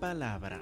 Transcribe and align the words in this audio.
palabra. 0.00 0.60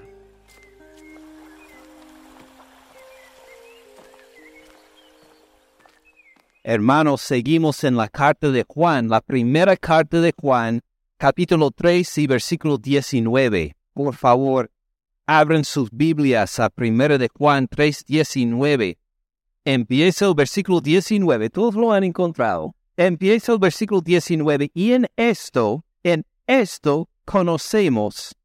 Hermanos, 6.61 7.21
seguimos 7.21 7.83
en 7.85 7.95
la 7.95 8.09
carta 8.09 8.51
de 8.51 8.65
Juan, 8.67 9.07
la 9.07 9.21
primera 9.21 9.77
carta 9.77 10.19
de 10.19 10.33
Juan, 10.39 10.81
capítulo 11.17 11.71
3 11.71 12.17
y 12.17 12.27
versículo 12.27 12.77
19. 12.77 13.75
Por 13.93 14.13
favor, 14.13 14.69
abren 15.25 15.63
sus 15.63 15.89
Biblias 15.89 16.59
a 16.59 16.69
primera 16.69 17.17
de 17.17 17.29
Juan 17.33 17.67
3, 17.67 18.05
19. 18.05 18.99
Empieza 19.63 20.25
el 20.25 20.35
versículo 20.35 20.81
19, 20.81 21.49
todos 21.49 21.75
lo 21.75 21.93
han 21.93 22.03
encontrado. 22.03 22.75
Empieza 22.97 23.53
el 23.53 23.59
versículo 23.59 24.01
19 24.01 24.71
y 24.73 24.91
en 24.91 25.07
esto, 25.15 25.85
en 26.03 26.25
esto 26.45 27.09
conocemos 27.23 28.35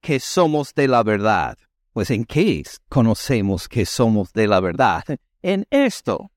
que 0.00 0.20
somos 0.20 0.74
de 0.74 0.88
la 0.88 1.02
verdad. 1.02 1.56
Pues 1.92 2.10
en 2.10 2.24
qué 2.24 2.62
conocemos 2.88 3.68
que 3.68 3.84
somos 3.84 4.32
de 4.32 4.46
la 4.46 4.60
verdad? 4.60 5.04
En 5.42 5.66
esto. 5.70 6.30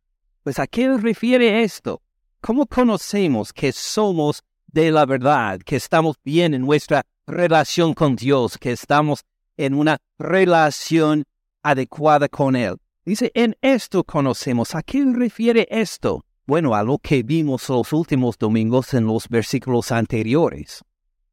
Pues 0.43 0.59
a 0.59 0.67
qué 0.67 0.97
refiere 0.97 1.63
esto? 1.63 2.01
¿Cómo 2.41 2.65
conocemos 2.65 3.53
que 3.53 3.71
somos 3.71 4.43
de 4.67 4.89
la 4.91 5.05
verdad, 5.05 5.59
que 5.59 5.75
estamos 5.75 6.15
bien 6.23 6.53
en 6.53 6.61
nuestra 6.63 7.05
relación 7.27 7.93
con 7.93 8.15
Dios, 8.15 8.57
que 8.57 8.71
estamos 8.71 9.23
en 9.57 9.75
una 9.75 9.97
relación 10.17 11.25
adecuada 11.61 12.27
con 12.27 12.55
Él? 12.55 12.77
Dice, 13.05 13.31
en 13.35 13.55
esto 13.61 14.03
conocemos. 14.03 14.73
¿A 14.73 14.81
qué 14.81 15.03
refiere 15.05 15.67
esto? 15.69 16.25
Bueno, 16.47 16.73
a 16.73 16.83
lo 16.83 16.97
que 16.97 17.23
vimos 17.23 17.69
los 17.69 17.93
últimos 17.93 18.37
domingos 18.37 18.93
en 18.93 19.05
los 19.05 19.29
versículos 19.29 19.91
anteriores. 19.91 20.83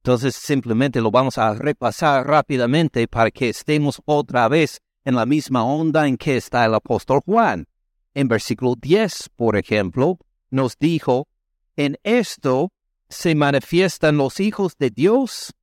Entonces 0.03 0.35
simplemente 0.37 1.01
lo 1.01 1.11
vamos 1.11 1.39
a 1.39 1.55
repasar 1.55 2.27
rápidamente 2.27 3.07
para 3.09 3.31
que 3.31 3.49
estemos 3.49 4.01
otra 4.05 4.49
vez 4.49 4.81
en 5.05 5.15
la 5.15 5.27
misma 5.27 5.65
onda 5.65 6.07
en 6.07 6.17
que 6.17 6.37
está 6.37 6.65
el 6.65 6.75
apóstol 6.75 7.21
Juan. 7.25 7.67
En 8.15 8.29
versículo 8.29 8.75
10, 8.81 9.31
por 9.37 9.57
ejemplo, 9.57 10.19
nos 10.51 10.79
dijo, 10.79 11.29
en 11.77 11.99
esto 12.03 12.73
se 13.09 13.35
manifiestan 13.35 14.17
los 14.17 14.41
hijos 14.41 14.77
de 14.79 14.91
Dios 14.91 15.55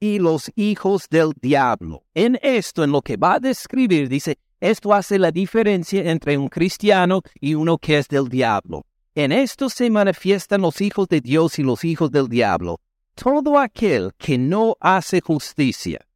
y 0.00 0.18
los 0.18 0.50
hijos 0.56 1.08
del 1.08 1.32
diablo. 1.40 2.04
En 2.14 2.38
esto, 2.42 2.84
en 2.84 2.92
lo 2.92 3.02
que 3.02 3.16
va 3.16 3.34
a 3.34 3.40
describir, 3.40 4.08
dice, 4.08 4.38
esto 4.60 4.92
hace 4.92 5.18
la 5.18 5.30
diferencia 5.30 6.10
entre 6.10 6.36
un 6.36 6.48
cristiano 6.48 7.22
y 7.40 7.54
uno 7.54 7.78
que 7.78 7.98
es 7.98 8.08
del 8.08 8.28
diablo. 8.28 8.84
En 9.14 9.32
esto 9.32 9.68
se 9.68 9.90
manifiestan 9.90 10.62
los 10.62 10.80
hijos 10.80 11.08
de 11.08 11.20
Dios 11.20 11.58
y 11.58 11.62
los 11.62 11.84
hijos 11.84 12.10
del 12.10 12.28
diablo. 12.28 12.80
Todo 13.20 13.58
aquel 13.58 14.12
que 14.16 14.38
no 14.38 14.76
hace 14.78 15.20
justicia, 15.20 16.06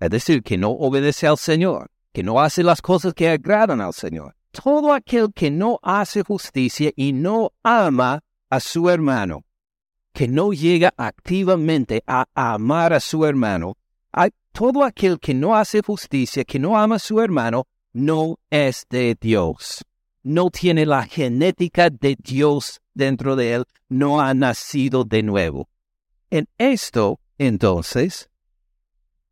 es 0.00 0.10
decir, 0.10 0.42
que 0.42 0.58
no 0.58 0.70
obedece 0.70 1.28
al 1.28 1.38
Señor, 1.38 1.92
que 2.12 2.24
no 2.24 2.40
hace 2.40 2.64
las 2.64 2.82
cosas 2.82 3.14
que 3.14 3.28
agradan 3.28 3.80
al 3.80 3.92
Señor, 3.92 4.34
todo 4.50 4.92
aquel 4.92 5.32
que 5.32 5.52
no 5.52 5.78
hace 5.82 6.24
justicia 6.24 6.90
y 6.96 7.12
no 7.12 7.52
ama 7.62 8.24
a 8.50 8.58
su 8.58 8.90
hermano, 8.90 9.44
que 10.12 10.26
no 10.26 10.52
llega 10.52 10.92
activamente 10.96 12.02
a 12.08 12.26
amar 12.34 12.92
a 12.92 12.98
su 12.98 13.24
hermano, 13.24 13.76
todo 14.50 14.82
aquel 14.82 15.20
que 15.20 15.32
no 15.32 15.54
hace 15.54 15.80
justicia, 15.80 16.42
que 16.44 16.58
no 16.58 16.76
ama 16.76 16.96
a 16.96 16.98
su 16.98 17.20
hermano, 17.20 17.68
no 17.92 18.40
es 18.50 18.84
de 18.90 19.16
Dios. 19.20 19.84
No 20.24 20.50
tiene 20.50 20.86
la 20.86 21.04
genética 21.04 21.88
de 21.88 22.16
Dios 22.18 22.80
dentro 22.94 23.36
de 23.36 23.52
él, 23.52 23.64
no 23.88 24.20
ha 24.20 24.34
nacido 24.34 25.04
de 25.04 25.22
nuevo. 25.22 25.68
En 26.30 26.48
esto, 26.58 27.20
entonces, 27.38 28.30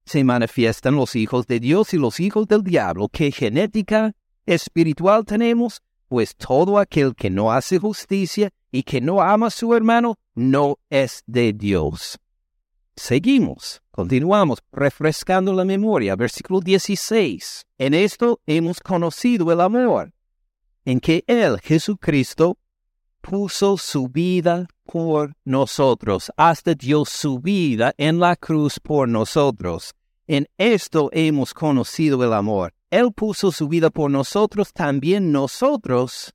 se 0.05 0.23
manifiestan 0.23 0.95
los 0.97 1.17
hijos 1.17 1.47
de 1.47 1.61
Dios 1.61 1.95
y 1.95 1.99
los 1.99 2.21
hijos 2.21 2.47
del 2.47 2.63
diablo. 2.63 3.09
¿Qué 3.09 3.33
genética 3.33 4.13
espiritual 4.47 5.25
tenemos? 5.25 5.83
Pues 6.09 6.37
todo 6.37 6.79
aquel 6.79 7.15
que 7.15 7.31
no 7.31 7.53
hace 7.53 7.79
justicia 7.79 8.51
y 8.71 8.83
que 8.83 9.01
no 9.01 9.23
ama 9.23 9.47
a 9.47 9.51
su 9.51 9.75
hermano 9.75 10.19
no 10.35 10.79
es 10.91 11.23
de 11.27 11.53
Dios. 11.53 12.19
Seguimos, 12.97 13.83
continuamos, 13.91 14.63
refrescando 14.71 15.53
la 15.53 15.65
memoria. 15.65 16.15
Versículo 16.15 16.61
16. 16.61 17.67
En 17.79 17.95
esto 17.95 18.41
hemos 18.47 18.79
conocido 18.81 19.51
el 19.51 19.61
amor, 19.61 20.13
en 20.85 21.01
que 21.01 21.25
Él, 21.27 21.59
Jesucristo, 21.61 22.57
puso 23.25 23.79
su 23.79 24.09
vida 24.09 24.67
por 24.85 25.35
nosotros, 25.47 26.31
hasta 26.37 26.75
dio 26.75 27.07
su 27.07 27.39
vida 27.39 27.95
en 27.97 28.21
la 28.21 28.37
cruz 28.37 28.79
por 28.79 29.09
nosotros. 29.09 29.95
En 30.27 30.47
esto 30.59 31.09
hemos 31.11 31.55
conocido 31.55 32.23
el 32.23 32.35
amor. 32.35 32.75
Él 32.91 33.13
puso 33.15 33.51
su 33.51 33.67
vida 33.67 33.89
por 33.89 34.11
nosotros, 34.11 34.73
también 34.75 35.33
nosotros 35.33 36.35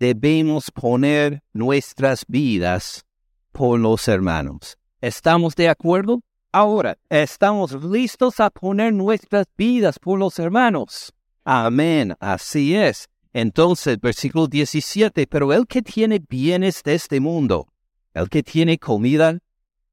debemos 0.00 0.72
poner 0.72 1.44
nuestras 1.52 2.24
vidas 2.26 3.04
por 3.52 3.78
los 3.78 4.08
hermanos. 4.08 4.76
¿Estamos 5.00 5.54
de 5.54 5.68
acuerdo? 5.68 6.22
Ahora, 6.50 6.98
¿estamos 7.08 7.72
listos 7.84 8.40
a 8.40 8.50
poner 8.50 8.92
nuestras 8.92 9.46
vidas 9.56 10.00
por 10.00 10.18
los 10.18 10.40
hermanos? 10.40 11.12
Amén, 11.44 12.16
así 12.18 12.74
es. 12.74 13.09
Entonces, 13.32 14.00
versículo 14.00 14.48
17, 14.48 15.26
pero 15.26 15.52
el 15.52 15.66
que 15.66 15.82
tiene 15.82 16.18
bienes 16.18 16.82
de 16.82 16.94
este 16.94 17.20
mundo, 17.20 17.68
el 18.12 18.28
que 18.28 18.42
tiene 18.42 18.78
comida, 18.78 19.38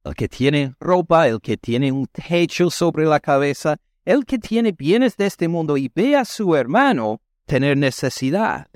el 0.04 0.16
que 0.16 0.28
tiene 0.28 0.74
ropa, 0.80 1.28
el 1.28 1.40
que 1.40 1.58
tiene 1.58 1.92
un 1.92 2.08
techo 2.08 2.72
sobre 2.72 3.06
la 3.06 3.20
cabeza, 3.20 3.78
el 4.06 4.26
que 4.26 4.40
tiene 4.40 4.72
bienes 4.72 5.18
de 5.18 5.28
este 5.28 5.48
mundo 5.48 5.78
y 5.78 5.92
ve 5.94 6.16
a 6.16 6.26
su 6.26 6.56
hermano 6.56 7.22
tener 7.46 7.78
necesidad. 7.78 8.68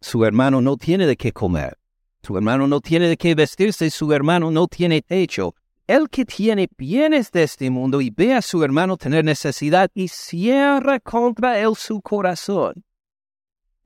Su 0.00 0.24
hermano 0.24 0.60
no 0.62 0.76
tiene 0.76 1.06
de 1.06 1.16
qué 1.16 1.32
comer, 1.32 1.76
su 2.22 2.36
hermano 2.36 2.66
no 2.66 2.80
tiene 2.80 3.08
de 3.08 3.16
qué 3.16 3.34
vestirse, 3.34 3.90
su 3.90 4.12
hermano 4.12 4.50
no 4.50 4.68
tiene 4.68 5.02
techo. 5.02 5.54
El 5.86 6.08
que 6.08 6.24
tiene 6.24 6.68
bienes 6.76 7.30
de 7.30 7.44
este 7.44 7.70
mundo 7.70 8.00
y 8.00 8.10
ve 8.10 8.34
a 8.34 8.42
su 8.42 8.64
hermano 8.64 8.96
tener 8.96 9.24
necesidad 9.24 9.90
y 9.94 10.08
cierra 10.08 10.98
contra 10.98 11.60
él 11.60 11.76
su 11.76 12.00
corazón. 12.00 12.84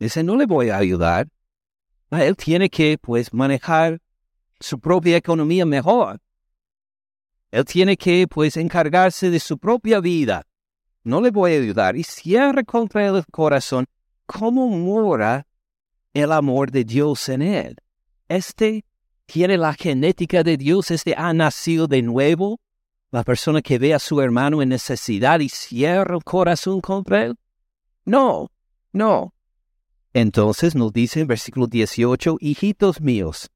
Dice, 0.00 0.25
no 0.25 0.37
le 0.37 0.47
voy 0.47 0.71
a 0.71 0.78
ayudar. 0.78 1.28
Él 2.11 2.37
tiene 2.37 2.69
que, 2.69 2.99
pues, 2.99 3.33
manejar 3.33 4.00
su 4.59 4.81
propia 4.81 5.16
economía 5.16 5.65
mejor. 5.65 6.21
Él 7.53 7.65
tiene 7.65 7.97
que, 7.97 8.27
pues, 8.27 8.56
encargarse 8.56 9.31
de 9.31 9.38
su 9.38 9.56
propia 9.59 10.00
vida 10.00 10.44
no 11.03 11.21
le 11.21 11.31
voy 11.31 11.53
a 11.53 11.59
ayudar 11.59 11.97
y 11.97 12.05
cierra 12.05 12.62
contra 12.62 13.06
el 13.06 13.25
corazón, 13.27 13.87
¿cómo 14.27 14.69
mora 14.69 15.47
el 16.12 16.32
amor 16.32 16.71
de 16.71 16.84
Dios 16.84 17.28
en 17.28 17.43
él? 17.43 17.77
Este 18.28 18.84
tiene 19.27 19.56
la 19.56 19.75
genética 19.75 20.43
de 20.43 20.56
Dios, 20.56 20.91
este 20.91 21.15
ha 21.17 21.32
nacido 21.32 21.87
de 21.87 22.03
nuevo, 22.03 22.61
la 23.12 23.25
persona 23.25 23.62
que 23.62 23.78
ve 23.78 23.94
a 23.94 23.99
su 23.99 24.21
hermano 24.21 24.62
en 24.62 24.69
necesidad 24.69 25.41
y 25.41 25.49
cierra 25.49 26.17
el 26.17 26.25
corazón 26.25 26.81
contra 26.81 27.25
él. 27.25 27.37
No, 28.05 28.50
no. 28.93 29.34
Entonces 30.12 30.75
nos 30.75 30.93
dice 30.93 31.21
en 31.21 31.28
versículo 31.28 31.69
18, 31.69 32.38
hijitos 32.41 33.00
míos, 33.00 33.50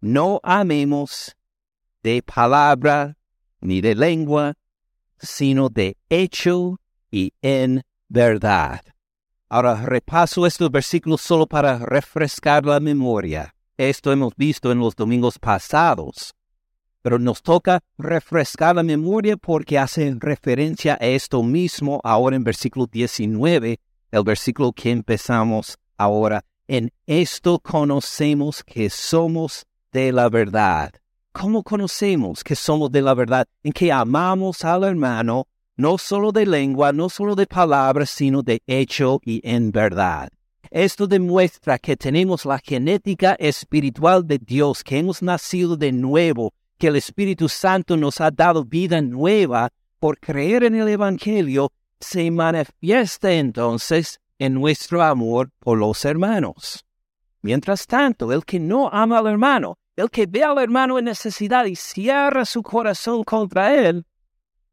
no 0.00 0.40
amemos 0.42 1.36
de 2.02 2.22
palabra 2.22 3.18
ni 3.60 3.82
de 3.82 3.94
lengua, 3.94 4.54
sino 5.18 5.68
de 5.68 5.98
hecho 6.08 6.80
y 7.10 7.34
en 7.42 7.82
verdad. 8.08 8.80
Ahora 9.50 9.84
repaso 9.84 10.46
estos 10.46 10.70
versículos 10.70 11.20
solo 11.20 11.46
para 11.46 11.78
refrescar 11.78 12.64
la 12.64 12.80
memoria. 12.80 13.54
Esto 13.76 14.12
hemos 14.12 14.34
visto 14.36 14.72
en 14.72 14.78
los 14.78 14.96
domingos 14.96 15.38
pasados. 15.38 16.34
Pero 17.02 17.18
nos 17.18 17.42
toca 17.42 17.80
refrescar 17.98 18.76
la 18.76 18.82
memoria 18.82 19.36
porque 19.36 19.78
hace 19.78 20.14
referencia 20.18 20.98
a 21.00 21.06
esto 21.06 21.42
mismo 21.42 22.00
ahora 22.04 22.36
en 22.36 22.44
versículo 22.44 22.86
19, 22.86 23.80
el 24.12 24.22
versículo 24.22 24.72
que 24.72 24.90
empezamos 24.90 25.78
ahora. 26.00 26.44
En 26.66 26.92
esto 27.06 27.58
conocemos 27.58 28.64
que 28.64 28.90
somos 28.90 29.66
de 29.92 30.12
la 30.12 30.28
verdad. 30.28 30.92
¿Cómo 31.32 31.62
conocemos 31.62 32.42
que 32.42 32.56
somos 32.56 32.90
de 32.90 33.02
la 33.02 33.14
verdad? 33.14 33.46
En 33.62 33.72
que 33.72 33.92
amamos 33.92 34.64
al 34.64 34.84
hermano 34.84 35.46
no 35.76 35.98
solo 35.98 36.32
de 36.32 36.46
lengua, 36.46 36.92
no 36.92 37.08
solo 37.08 37.34
de 37.34 37.46
palabras, 37.46 38.10
sino 38.10 38.42
de 38.42 38.62
hecho 38.66 39.20
y 39.24 39.40
en 39.44 39.72
verdad. 39.72 40.30
Esto 40.70 41.06
demuestra 41.06 41.78
que 41.78 41.96
tenemos 41.96 42.44
la 42.44 42.58
genética 42.58 43.34
espiritual 43.38 44.26
de 44.26 44.38
Dios, 44.38 44.84
que 44.84 44.98
hemos 44.98 45.22
nacido 45.22 45.76
de 45.76 45.90
nuevo, 45.90 46.52
que 46.78 46.88
el 46.88 46.96
Espíritu 46.96 47.48
Santo 47.48 47.96
nos 47.96 48.20
ha 48.20 48.30
dado 48.30 48.64
vida 48.64 49.00
nueva 49.00 49.70
por 49.98 50.18
creer 50.18 50.64
en 50.64 50.76
el 50.76 50.88
Evangelio, 50.88 51.72
se 51.98 52.30
manifiesta 52.30 53.32
entonces 53.32 54.20
en 54.40 54.54
nuestro 54.54 55.02
amor 55.02 55.50
por 55.60 55.78
los 55.78 56.04
hermanos. 56.04 56.84
Mientras 57.42 57.86
tanto, 57.86 58.32
el 58.32 58.44
que 58.44 58.58
no 58.58 58.88
ama 58.90 59.18
al 59.18 59.26
hermano, 59.26 59.78
el 59.96 60.10
que 60.10 60.26
ve 60.26 60.42
al 60.42 60.58
hermano 60.58 60.98
en 60.98 61.04
necesidad 61.04 61.66
y 61.66 61.76
cierra 61.76 62.44
su 62.46 62.62
corazón 62.62 63.22
contra 63.22 63.74
él, 63.74 64.06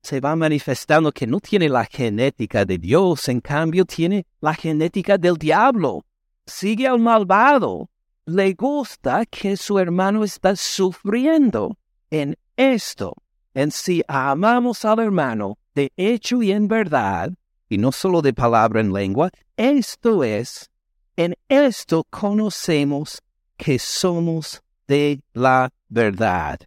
se 0.02 0.22
va 0.22 0.38
manifestando 0.38 1.12
que 1.12 1.28
no 1.28 1.42
tiene 1.42 1.68
la 1.68 1.84
genética 1.84 2.64
de 2.64 2.78
Dios, 2.78 3.28
en 3.28 3.42
cambio 3.42 3.84
tiene 3.84 4.26
la 4.40 4.54
genética 4.54 5.18
del 5.18 5.36
diablo. 5.36 6.06
Sigue 6.46 6.88
al 6.88 7.00
malvado. 7.00 7.90
Le 8.26 8.54
gusta 8.54 9.26
que 9.26 9.58
su 9.58 9.80
hermano 9.80 10.24
está 10.24 10.56
sufriendo. 10.56 11.78
En 12.10 12.38
esto, 12.56 13.14
en 13.54 13.72
si 13.72 14.02
amamos 14.08 14.86
al 14.86 15.00
hermano 15.00 15.58
de 15.76 15.92
hecho 15.98 16.42
y 16.42 16.52
en 16.52 16.68
verdad, 16.68 17.34
y 17.70 17.78
no 17.78 17.92
solo 17.92 18.22
de 18.22 18.34
palabra 18.34 18.82
en 18.82 18.94
lengua, 18.94 19.30
esto 19.56 20.24
es, 20.24 20.70
en 21.16 21.36
esto 21.50 22.06
conocemos 22.10 23.22
que 23.58 23.80
somos 23.80 24.62
de 24.88 25.22
la 25.34 25.72
verdad, 25.90 26.60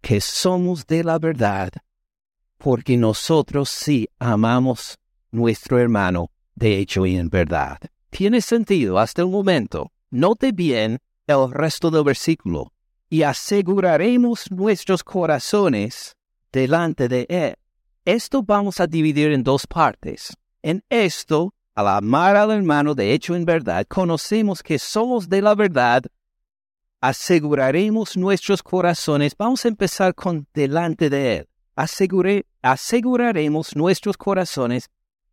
que 0.00 0.20
somos 0.20 0.86
de 0.86 1.04
la 1.04 1.18
verdad, 1.18 1.70
porque 2.56 2.96
nosotros 2.96 3.68
sí 3.68 4.08
amamos 4.18 4.98
nuestro 5.30 5.78
hermano 5.78 6.30
de 6.58 6.78
hecho 6.78 7.06
y 7.06 7.16
en 7.16 7.28
verdad. 7.28 7.78
Tiene 8.10 8.40
sentido 8.40 8.98
hasta 8.98 9.22
el 9.22 9.28
momento. 9.28 9.92
Note 10.10 10.52
bien 10.52 10.98
el 11.26 11.50
resto 11.50 11.90
del 11.90 12.04
versículo. 12.04 12.72
Y 13.08 13.22
aseguraremos 13.22 14.50
nuestros 14.50 15.04
corazones 15.04 16.16
delante 16.52 17.08
de 17.08 17.26
Él. 17.28 17.54
Esto 18.08 18.42
vamos 18.42 18.80
a 18.80 18.86
dividir 18.86 19.32
en 19.32 19.42
dos 19.42 19.66
partes. 19.66 20.34
En 20.62 20.82
esto, 20.88 21.52
al 21.74 21.88
amar 21.88 22.36
al 22.36 22.52
hermano 22.52 22.94
de 22.94 23.12
hecho 23.12 23.36
en 23.36 23.44
verdad, 23.44 23.84
conocemos 23.86 24.62
que 24.62 24.78
somos 24.78 25.28
de 25.28 25.42
la 25.42 25.54
verdad, 25.54 26.04
aseguraremos 27.02 28.16
nuestros 28.16 28.62
corazones. 28.62 29.34
Vamos 29.36 29.62
a 29.62 29.68
empezar 29.68 30.14
con 30.14 30.46
delante 30.54 31.10
de 31.10 31.36
Él. 31.36 31.48
aseguraremos 32.62 33.76
nuestros 33.76 34.16
corazones 34.16 34.88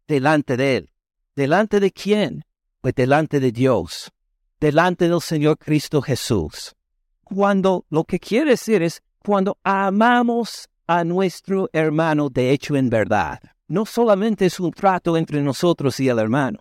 delante 0.06 0.58
de 0.58 0.76
Él. 0.76 0.92
¿Delante 1.34 1.80
de 1.80 1.92
quién? 1.92 2.44
Pues 2.82 2.94
delante 2.94 3.40
de 3.40 3.54
Dios, 3.54 4.12
delante 4.60 5.08
del 5.08 5.22
Señor 5.22 5.58
Cristo 5.60 6.02
Jesús. 6.02 6.76
Cuando 7.24 7.86
lo 7.90 8.04
que 8.04 8.20
quiere 8.20 8.50
decir 8.50 8.84
es 8.84 9.02
cuando 9.20 9.58
amamos 9.64 10.68
a 10.88 11.04
nuestro 11.04 11.70
hermano 11.74 12.30
de 12.30 12.52
hecho 12.52 12.76
en 12.76 12.90
verdad. 12.90 13.40
No 13.68 13.86
solamente 13.86 14.46
es 14.46 14.60
un 14.60 14.72
trato 14.72 15.18
entre 15.18 15.42
nosotros 15.42 16.00
y 16.00 16.10
el 16.10 16.20
hermano. 16.20 16.60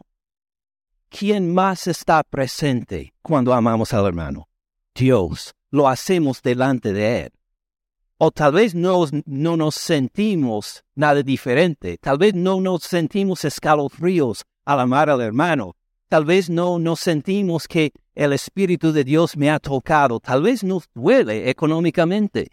¿Quién 1.11 1.53
más 1.53 1.87
está 1.87 2.23
presente 2.25 3.15
cuando 3.23 3.53
amamos 3.53 3.93
al 3.93 4.07
hermano? 4.07 4.49
Dios. 4.95 5.55
Lo 5.71 5.89
hacemos 5.89 6.41
delante 6.41 6.93
de 6.93 7.23
Él. 7.23 7.33
O 8.17 8.31
tal 8.31 8.53
vez 8.53 8.75
no, 8.75 9.05
no 9.27 9.57
nos 9.57 9.75
sentimos 9.75 10.85
nada 10.95 11.23
diferente. 11.23 11.99
Tal 11.99 12.17
vez 12.17 12.33
no 12.35 12.61
nos 12.61 12.85
sentimos 12.85 13.45
escalofríos 13.45 14.45
al 14.65 14.81
amar 14.81 15.11
al 15.11 15.21
hermano. 15.21 15.77
Tal 16.09 16.25
vez 16.25 16.49
no 16.49 16.79
nos 16.79 17.01
sentimos 17.01 17.67
que 17.67 17.93
el 18.15 18.33
Espíritu 18.33 18.93
de 18.93 19.03
Dios 19.03 19.37
me 19.37 19.51
ha 19.51 19.59
tocado. 19.59 20.21
Tal 20.21 20.43
vez 20.43 20.63
nos 20.63 20.89
duele 20.95 21.51
económicamente 21.51 22.51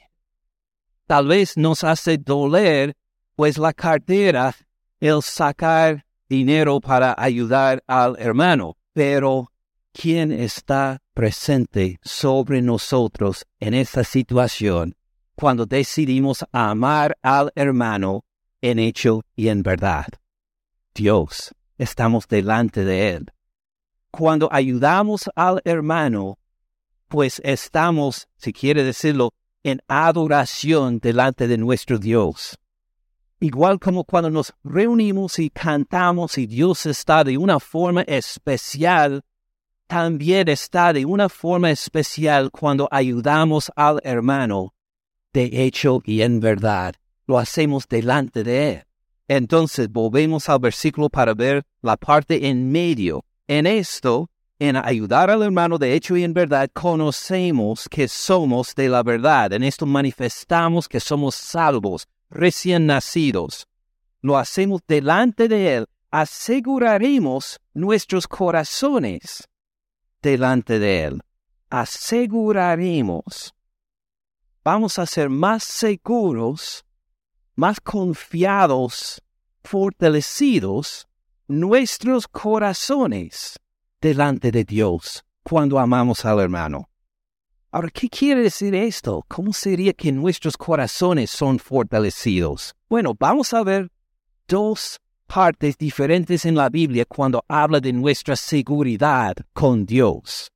tal 1.08 1.28
vez 1.28 1.58
nos 1.58 1.84
hace 1.84 2.18
doler, 2.18 2.96
pues 3.36 3.58
la 3.58 3.74
cartera, 3.74 4.56
el 5.00 5.22
sacar 5.22 6.06
dinero 6.30 6.80
para 6.80 7.16
ayudar 7.18 7.84
al 7.88 8.16
hermano. 8.20 8.78
Pero, 8.94 9.52
¿quién 9.92 10.32
está 10.32 11.02
presente 11.14 12.00
sobre 12.04 12.62
nosotros 12.62 13.46
en 13.60 13.74
esta 13.74 14.04
situación 14.04 14.96
cuando 15.36 15.66
decidimos 15.66 16.46
amar 16.52 17.18
al 17.22 17.52
hermano 17.56 18.24
en 18.62 18.80
hecho 18.80 19.22
y 19.36 19.48
en 19.48 19.64
verdad? 19.64 20.08
Dios, 20.94 21.54
estamos 21.78 22.28
delante 22.28 22.86
de 22.86 23.10
Él. 23.16 23.32
Cuando 24.12 24.50
ayudamos 24.52 25.30
al 25.36 25.62
hermano, 25.64 26.38
pues 27.08 27.42
estamos, 27.44 28.28
si 28.38 28.54
quiere 28.54 28.84
decirlo, 28.84 29.34
en 29.64 29.82
adoración 29.88 31.00
delante 31.00 31.48
de 31.48 31.58
nuestro 31.58 31.98
Dios. 31.98 32.58
Igual 33.40 33.80
como 33.80 34.04
cuando 34.04 34.30
nos 34.30 34.54
reunimos 34.64 35.40
y 35.40 35.50
cantamos 35.50 36.38
y 36.38 36.46
Dios 36.46 36.86
está 36.86 37.24
de 37.24 37.38
una 37.38 37.60
forma 37.60 38.02
especial, 38.04 39.24
también 39.88 40.48
está 40.48 40.94
de 40.94 41.06
una 41.06 41.28
forma 41.28 41.72
especial 41.72 42.52
cuando 42.52 42.88
ayudamos 42.92 43.72
al 43.76 44.00
hermano. 44.04 44.74
De 45.34 45.50
hecho 45.52 46.02
y 46.06 46.22
en 46.22 46.40
verdad, 46.40 46.96
lo 47.26 47.40
hacemos 47.40 47.88
delante 47.88 48.44
de 48.44 48.74
Él. 48.74 48.84
Entonces 49.28 49.90
volvemos 49.90 50.48
al 50.50 50.60
versículo 50.60 51.10
para 51.10 51.34
ver 51.34 51.64
la 51.82 51.98
parte 51.98 52.48
en 52.48 52.72
medio. 52.72 53.26
En 53.48 53.66
esto 53.66 54.30
en 54.62 54.76
ayudar 54.76 55.32
al 55.32 55.42
hermano 55.42 55.80
de 55.80 55.96
hecho 55.96 56.16
y 56.16 56.24
en 56.24 56.36
verdad, 56.36 56.70
conocemos 56.72 57.90
que 57.90 58.08
somos 58.08 58.76
de 58.76 58.90
la 58.90 59.02
verdad. 59.02 59.54
En 59.54 59.64
esto 59.64 59.88
manifestamos 59.88 60.88
que 60.88 61.00
somos 61.00 61.34
salvos, 61.34 62.08
recién 62.30 62.86
nacidos. 62.86 63.68
Lo 64.22 64.38
hacemos 64.38 64.82
delante 64.88 65.48
de 65.48 65.78
Él. 65.78 65.88
Aseguraremos 66.12 67.60
nuestros 67.74 68.28
corazones 68.28 69.50
delante 70.22 70.78
de 70.78 71.06
Él. 71.06 71.22
Aseguraremos. 71.72 73.56
Vamos 74.64 75.00
a 75.00 75.08
ser 75.08 75.30
más 75.30 75.64
seguros, 75.64 76.86
más 77.56 77.82
confiados, 77.82 79.24
fortalecidos 79.64 81.08
nuestros 81.48 82.28
corazones 82.28 83.58
delante 84.02 84.52
de 84.52 84.64
Dios 84.64 85.24
cuando 85.44 85.80
amamos 85.80 86.26
al 86.26 86.40
hermano. 86.40 86.90
Ahora, 87.72 87.90
¿qué 87.90 88.10
quiere 88.10 88.42
decir 88.42 88.76
esto? 88.76 89.24
¿Cómo 89.30 89.54
sería 89.54 89.94
que 89.94 90.12
nuestros 90.12 90.58
corazones 90.58 91.30
son 91.30 91.58
fortalecidos? 91.58 92.76
Bueno, 92.90 93.16
vamos 93.18 93.54
a 93.54 93.64
ver 93.64 93.90
dos 94.46 95.00
partes 95.26 95.78
diferentes 95.78 96.46
en 96.46 96.56
la 96.56 96.68
Biblia 96.68 97.06
cuando 97.06 97.46
habla 97.48 97.80
de 97.80 97.94
nuestra 97.94 98.36
seguridad 98.36 99.34
con 99.54 99.86
Dios. 99.86 100.52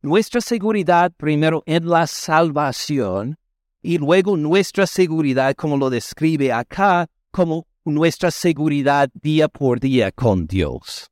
Nuestra 0.00 0.40
seguridad 0.40 1.12
primero 1.14 1.62
en 1.66 1.86
la 1.86 2.06
salvación 2.06 3.36
y 3.82 3.98
luego 3.98 4.36
nuestra 4.36 4.86
seguridad, 4.86 5.54
como 5.54 5.76
lo 5.76 5.90
describe 5.90 6.50
acá, 6.50 7.06
como 7.30 7.66
nuestra 7.84 8.30
seguridad 8.30 9.10
día 9.12 9.48
por 9.48 9.80
día 9.80 10.10
con 10.12 10.46
Dios. 10.46 11.10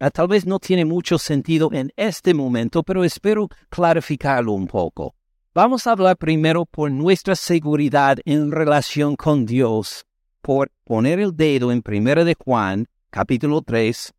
Ah, 0.00 0.10
tal 0.10 0.28
vez 0.28 0.46
no 0.46 0.60
tiene 0.60 0.84
mucho 0.84 1.18
sentido 1.18 1.70
en 1.72 1.92
este 1.96 2.32
momento, 2.32 2.84
pero 2.84 3.02
espero 3.02 3.48
clarificarlo 3.68 4.52
un 4.52 4.68
poco. 4.68 5.16
Vamos 5.54 5.86
a 5.86 5.92
hablar 5.92 6.16
primero 6.16 6.64
por 6.66 6.88
nuestra 6.88 7.34
seguridad 7.34 8.18
en 8.24 8.52
relación 8.52 9.16
con 9.16 9.44
Dios, 9.44 10.06
por 10.40 10.70
poner 10.84 11.18
el 11.18 11.36
dedo 11.36 11.72
en 11.72 11.82
1 11.84 12.24
de 12.24 12.36
Juan, 12.38 12.86
capítulo 13.10 13.60
3, 13.62 14.14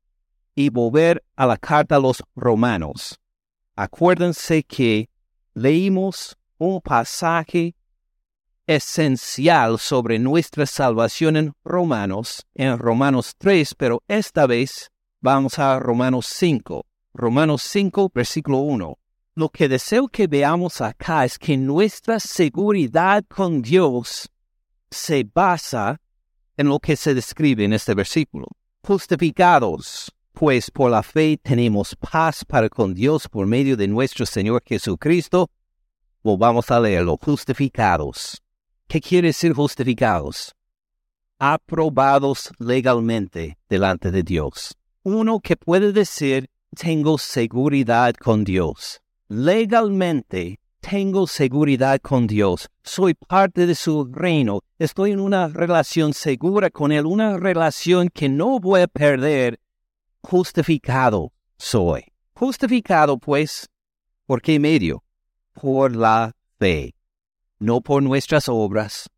y 0.56 0.70
volver 0.70 1.24
a 1.38 1.46
la 1.46 1.56
carta 1.56 1.96
a 1.96 2.00
los 2.00 2.22
romanos. 2.36 3.18
Acuérdense 3.78 4.64
que 4.64 5.10
leímos 5.54 6.38
un 6.58 6.82
pasaje 6.82 7.74
esencial 8.68 9.80
sobre 9.80 10.20
nuestra 10.20 10.66
salvación 10.66 11.38
en 11.38 11.54
Romanos, 11.64 12.46
en 12.54 12.78
Romanos 12.78 13.34
3, 13.38 13.76
pero 13.76 14.04
esta 14.10 14.46
vez 14.46 14.92
Vamos 15.22 15.60
a 15.60 15.78
Romanos 15.80 16.28
5. 16.28 16.86
Romanos 17.14 17.62
5, 17.64 18.10
versículo 18.16 18.60
1. 18.60 18.98
Lo 19.36 19.50
que 19.50 19.68
deseo 19.68 20.08
que 20.08 20.28
veamos 20.28 20.80
acá 20.80 21.26
es 21.26 21.38
que 21.38 21.58
nuestra 21.58 22.22
seguridad 22.22 23.26
con 23.28 23.62
Dios 23.62 24.30
se 24.90 25.26
basa 25.26 26.00
en 26.56 26.70
lo 26.70 26.80
que 26.80 26.96
se 26.96 27.14
describe 27.14 27.66
en 27.66 27.74
este 27.74 27.96
versículo. 27.96 28.48
Justificados, 28.82 30.10
pues 30.32 30.72
por 30.72 30.90
la 30.90 31.04
fe 31.04 31.38
tenemos 31.44 31.98
paz 31.98 32.46
para 32.46 32.70
con 32.70 32.94
Dios 32.94 33.28
por 33.28 33.46
medio 33.46 33.76
de 33.76 33.90
nuestro 33.90 34.26
Señor 34.26 34.64
Jesucristo. 34.66 35.50
Volvamos 36.24 36.72
a 36.72 36.80
leerlo. 36.80 37.18
Justificados. 37.22 38.42
¿Qué 38.88 39.02
quiere 39.02 39.28
decir 39.28 39.52
justificados? 39.52 40.56
Aprobados 41.40 42.54
legalmente 42.58 43.58
delante 43.68 44.12
de 44.12 44.24
Dios 44.24 44.79
uno 45.14 45.40
que 45.40 45.56
puede 45.56 45.92
decir, 45.92 46.50
tengo 46.76 47.18
seguridad 47.18 48.14
con 48.16 48.44
Dios. 48.44 49.02
Legalmente, 49.28 50.60
tengo 50.80 51.28
seguridad 51.28 52.00
con 52.02 52.28
Dios. 52.28 52.70
Soy 52.84 53.14
parte 53.14 53.68
de 53.68 53.76
su 53.76 54.06
reino. 54.12 54.62
Estoy 54.78 55.12
en 55.12 55.20
una 55.20 55.48
relación 55.48 56.14
segura 56.14 56.70
con 56.70 56.92
Él, 56.92 57.06
una 57.06 57.38
relación 57.38 58.10
que 58.10 58.30
no 58.30 58.60
voy 58.60 58.82
a 58.82 58.88
perder. 58.88 59.60
Justificado 60.22 61.32
soy. 61.58 62.06
Justificado, 62.34 63.18
pues, 63.18 63.70
¿por 64.26 64.42
qué 64.42 64.60
medio? 64.60 65.04
Por 65.54 65.96
la 65.96 66.34
fe, 66.58 66.96
no 67.60 67.82
por 67.82 68.02
nuestras 68.02 68.48
obras, 68.48 69.10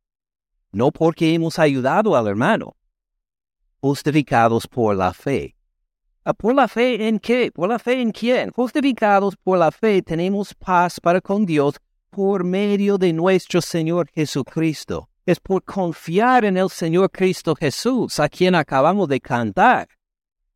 no 0.71 0.91
porque 0.91 1.33
hemos 1.33 1.59
ayudado 1.59 2.15
al 2.15 2.27
hermano. 2.27 2.75
Justificados 3.79 4.67
por 4.67 4.95
la 4.95 5.13
fe. 5.13 5.55
Ah, 6.23 6.35
¿Por 6.35 6.53
la 6.53 6.67
fe 6.67 7.07
en 7.07 7.17
qué? 7.17 7.51
¿Por 7.51 7.67
la 7.67 7.79
fe 7.79 7.99
en 7.99 8.11
quién? 8.11 8.51
Justificados 8.51 9.35
por 9.37 9.57
la 9.57 9.71
fe 9.71 10.03
tenemos 10.03 10.53
paz 10.53 10.99
para 10.99 11.19
con 11.19 11.47
Dios 11.47 11.77
por 12.11 12.43
medio 12.43 12.99
de 12.99 13.11
nuestro 13.11 13.59
Señor 13.59 14.07
Jesucristo. 14.13 15.09
Es 15.25 15.39
por 15.39 15.63
confiar 15.63 16.45
en 16.45 16.57
el 16.57 16.69
Señor 16.69 17.09
Cristo 17.09 17.55
Jesús, 17.55 18.19
a 18.19 18.29
quien 18.29 18.53
acabamos 18.53 19.07
de 19.07 19.19
cantar, 19.19 19.87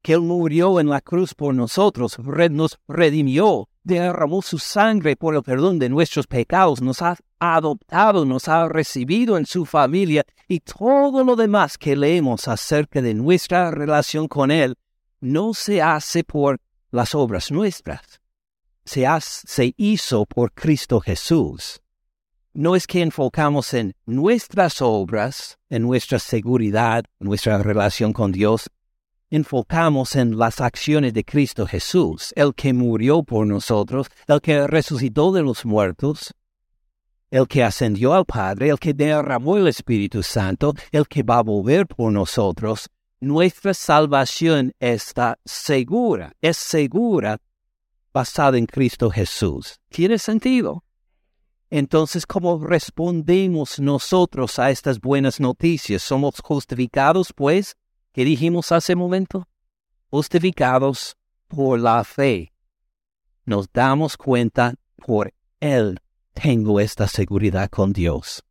que 0.03 0.13
Él 0.13 0.21
murió 0.21 0.79
en 0.79 0.87
la 0.87 1.01
cruz 1.01 1.33
por 1.33 1.55
nosotros, 1.55 2.19
nos 2.51 2.77
redimió, 2.87 3.67
derramó 3.83 4.43
su 4.43 4.59
sangre 4.59 5.15
por 5.15 5.33
el 5.33 5.41
perdón 5.41 5.79
de 5.79 5.89
nuestros 5.89 6.27
pecados, 6.27 6.79
nos 6.79 7.01
ha 7.01 7.17
adoptado, 7.39 8.23
nos 8.23 8.47
ha 8.47 8.69
recibido 8.69 9.35
en 9.35 9.47
su 9.47 9.65
familia 9.65 10.25
y 10.47 10.59
todo 10.59 11.23
lo 11.23 11.35
demás 11.35 11.79
que 11.79 11.95
leemos 11.95 12.47
acerca 12.47 13.01
de 13.01 13.15
nuestra 13.15 13.71
relación 13.71 14.27
con 14.27 14.51
Él 14.51 14.75
no 15.25 15.53
se 15.53 15.81
hace 15.81 16.23
por 16.23 16.59
las 16.91 17.15
obras 17.15 17.51
nuestras, 17.51 18.21
se, 18.85 19.07
se 19.19 19.73
hizo 19.75 20.25
por 20.25 20.53
Cristo 20.53 21.01
Jesús. 21.01 21.81
No 22.53 22.75
es 22.75 22.87
que 22.87 23.01
enfocamos 23.01 23.73
en 23.73 23.95
nuestras 24.05 24.81
obras, 24.81 25.57
en 25.69 25.81
nuestra 25.81 26.19
seguridad, 26.19 27.03
nuestra 27.19 27.57
relación 27.57 28.13
con 28.13 28.31
Dios, 28.31 28.69
enfocamos 29.29 30.15
en 30.15 30.37
las 30.37 30.61
acciones 30.61 31.13
de 31.13 31.25
Cristo 31.25 31.65
Jesús, 31.65 32.31
el 32.35 32.53
que 32.53 32.71
murió 32.71 33.23
por 33.23 33.47
nosotros, 33.47 34.07
el 34.27 34.39
que 34.39 34.67
resucitó 34.67 35.31
de 35.31 35.41
los 35.41 35.65
muertos, 35.65 36.33
el 37.31 37.47
que 37.47 37.63
ascendió 37.63 38.13
al 38.13 38.25
Padre, 38.25 38.69
el 38.69 38.79
que 38.79 38.93
derramó 38.93 39.57
el 39.57 39.67
Espíritu 39.67 40.21
Santo, 40.21 40.73
el 40.91 41.07
que 41.07 41.23
va 41.23 41.39
a 41.39 41.43
volver 41.43 41.87
por 41.87 42.13
nosotros, 42.13 42.87
nuestra 43.25 43.73
salvación 43.73 44.73
está 44.79 45.39
segura, 45.45 46.33
es 46.41 46.57
segura 46.57 47.39
basada 48.13 48.57
en 48.57 48.67
Cristo 48.67 49.09
Jesús. 49.09 49.79
¿Tiene 49.89 50.19
sentido? 50.19 50.83
Entonces, 51.71 52.27
¿cómo 52.27 52.63
respondemos 52.63 53.79
nosotros 53.79 54.59
a 54.59 54.69
estas 54.69 54.99
buenas 54.99 55.39
noticias? 55.39 56.03
¿Somos 56.03 56.39
justificados, 56.39 57.33
pues? 57.33 57.75
¿Qué 58.13 58.23
dijimos 58.23 58.71
hace 58.71 58.93
un 58.93 58.99
momento? 58.99 59.47
Justificados 60.11 61.17
por 61.47 61.79
la 61.79 62.03
fe. 62.03 62.53
Nos 63.43 63.71
damos 63.73 64.17
cuenta 64.17 64.75
por 64.97 65.33
Él 65.59 65.99
tengo 66.33 66.79
esta 66.79 67.07
seguridad 67.07 67.69
con 67.69 67.91
Dios. 67.91 68.43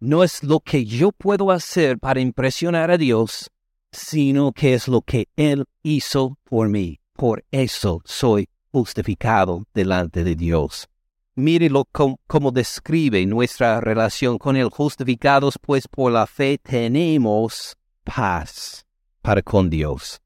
No 0.00 0.24
es 0.24 0.42
lo 0.42 0.58
que 0.58 0.84
yo 0.84 1.12
puedo 1.12 1.52
hacer 1.52 1.98
para 1.98 2.20
impresionar 2.20 2.90
a 2.90 2.96
Dios, 2.96 3.50
sino 3.92 4.52
que 4.52 4.74
es 4.74 4.88
lo 4.88 5.02
que 5.02 5.28
Él 5.36 5.64
hizo 5.82 6.38
por 6.44 6.68
mí. 6.68 6.98
Por 7.14 7.44
eso 7.50 8.00
soy 8.04 8.48
justificado 8.72 9.66
delante 9.74 10.24
de 10.24 10.34
Dios. 10.34 10.88
Mírelo 11.34 11.86
como 12.26 12.50
describe 12.50 13.24
nuestra 13.26 13.80
relación 13.80 14.38
con 14.38 14.56
Él. 14.56 14.68
Justificados 14.70 15.58
pues 15.60 15.88
por 15.88 16.12
la 16.12 16.26
fe 16.26 16.58
tenemos 16.58 17.76
paz 18.04 18.84
para 19.22 19.42
con 19.42 19.70
Dios. 19.70 20.20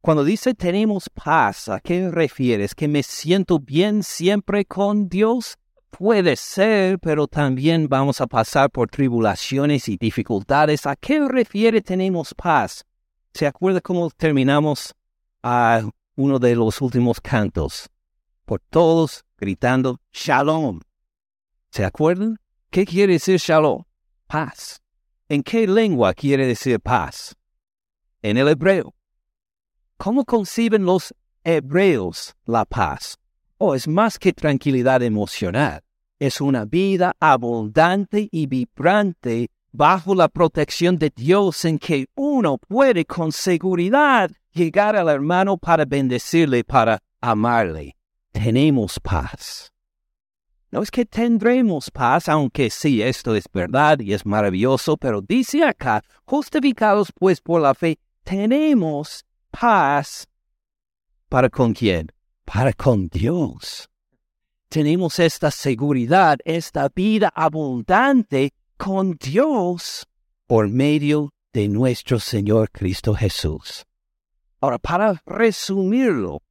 Cuando 0.00 0.24
dice 0.24 0.54
tenemos 0.54 1.10
paz, 1.10 1.68
¿a 1.68 1.80
qué 1.80 2.08
refieres? 2.10 2.74
¿Que 2.74 2.86
me 2.86 3.02
siento 3.02 3.58
bien 3.58 4.02
siempre 4.02 4.64
con 4.64 5.08
Dios? 5.08 5.56
Puede 5.90 6.36
ser, 6.36 6.98
pero 6.98 7.26
también 7.26 7.88
vamos 7.88 8.20
a 8.20 8.26
pasar 8.26 8.70
por 8.70 8.88
tribulaciones 8.88 9.88
y 9.88 9.96
dificultades. 9.96 10.86
¿A 10.86 10.94
qué 10.94 11.26
refiere 11.26 11.80
tenemos 11.80 12.34
paz? 12.34 12.84
¿Se 13.36 13.46
acuerda 13.46 13.82
cómo 13.82 14.08
terminamos 14.08 14.94
a 15.42 15.82
uno 16.14 16.38
de 16.38 16.56
los 16.56 16.80
últimos 16.80 17.20
cantos? 17.20 17.86
Por 18.46 18.60
todos 18.70 19.26
gritando 19.36 20.00
Shalom. 20.10 20.80
¿Se 21.70 21.84
acuerdan? 21.84 22.38
¿Qué 22.70 22.86
quiere 22.86 23.12
decir 23.12 23.36
Shalom? 23.36 23.82
Paz. 24.26 24.80
¿En 25.28 25.42
qué 25.42 25.66
lengua 25.66 26.14
quiere 26.14 26.46
decir 26.46 26.80
paz? 26.80 27.36
En 28.22 28.38
el 28.38 28.48
hebreo. 28.48 28.94
¿Cómo 29.98 30.24
conciben 30.24 30.86
los 30.86 31.14
hebreos 31.44 32.34
la 32.46 32.64
paz? 32.64 33.18
Oh, 33.58 33.74
es 33.74 33.86
más 33.86 34.18
que 34.18 34.32
tranquilidad 34.32 35.02
emocional 35.02 35.82
es 36.18 36.40
una 36.40 36.64
vida 36.64 37.14
abundante 37.20 38.28
y 38.30 38.46
vibrante 38.46 39.50
bajo 39.76 40.14
la 40.14 40.28
protección 40.28 40.98
de 40.98 41.12
Dios 41.14 41.64
en 41.64 41.78
que 41.78 42.06
uno 42.14 42.56
puede 42.58 43.04
con 43.04 43.30
seguridad 43.30 44.30
llegar 44.52 44.96
al 44.96 45.08
hermano 45.08 45.58
para 45.58 45.84
bendecirle, 45.84 46.64
para 46.64 46.98
amarle. 47.20 47.94
Tenemos 48.32 48.98
paz. 48.98 49.70
No 50.70 50.82
es 50.82 50.90
que 50.90 51.04
tendremos 51.04 51.90
paz, 51.90 52.28
aunque 52.28 52.70
sí, 52.70 53.02
esto 53.02 53.34
es 53.34 53.44
verdad 53.52 54.00
y 54.00 54.14
es 54.14 54.24
maravilloso, 54.24 54.96
pero 54.96 55.20
dice 55.20 55.62
acá, 55.62 56.02
justificados 56.24 57.12
pues 57.14 57.40
por 57.40 57.60
la 57.60 57.74
fe, 57.74 57.98
tenemos 58.24 59.24
paz. 59.50 60.26
¿Para 61.28 61.50
con 61.50 61.74
quién? 61.74 62.10
Para 62.44 62.72
con 62.72 63.08
Dios 63.08 63.88
tenemos 64.68 65.18
esta 65.18 65.50
seguridad, 65.50 66.38
esta 66.44 66.88
vida 66.94 67.32
abundante 67.34 68.52
con 68.76 69.16
Dios 69.20 70.06
por 70.46 70.68
medio 70.68 71.30
de 71.52 71.68
nuestro 71.68 72.20
Señor 72.20 72.70
Cristo 72.70 73.14
Jesús. 73.14 73.84
Ahora, 74.60 74.78
para 74.78 75.22
resumirlo, 75.26 76.42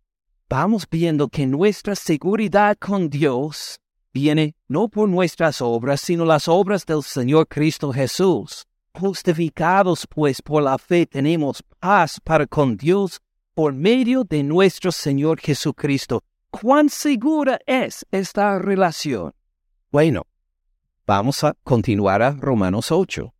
vamos 0.49 0.87
viendo 0.89 1.27
que 1.27 1.45
nuestra 1.45 1.95
seguridad 1.95 2.77
con 2.77 3.09
Dios 3.09 3.79
viene 4.13 4.55
no 4.67 4.87
por 4.87 5.09
nuestras 5.09 5.61
obras, 5.61 6.01
sino 6.01 6.25
las 6.25 6.47
obras 6.47 6.85
del 6.85 7.03
Señor 7.03 7.47
Cristo 7.47 7.91
Jesús. 7.91 8.65
Justificados 8.93 10.07
pues 10.07 10.41
por 10.41 10.63
la 10.63 10.77
fe 10.77 11.05
tenemos 11.05 11.63
paz 11.79 12.19
para 12.23 12.47
con 12.47 12.77
Dios 12.77 13.21
por 13.53 13.73
medio 13.73 14.23
de 14.23 14.43
nuestro 14.43 14.91
Señor 14.91 15.39
Jesucristo, 15.39 16.23
¿Cuán 16.61 16.87
segura 16.87 17.59
es 17.65 18.05
esta 18.11 18.57
relación? 18.59 19.33
Bueno, 19.91 20.25
vamos 21.05 21.43
a 21.43 21.53
continuar 21.63 22.21
a 22.21 22.31
Romanos 22.31 22.91
8. 22.91 23.33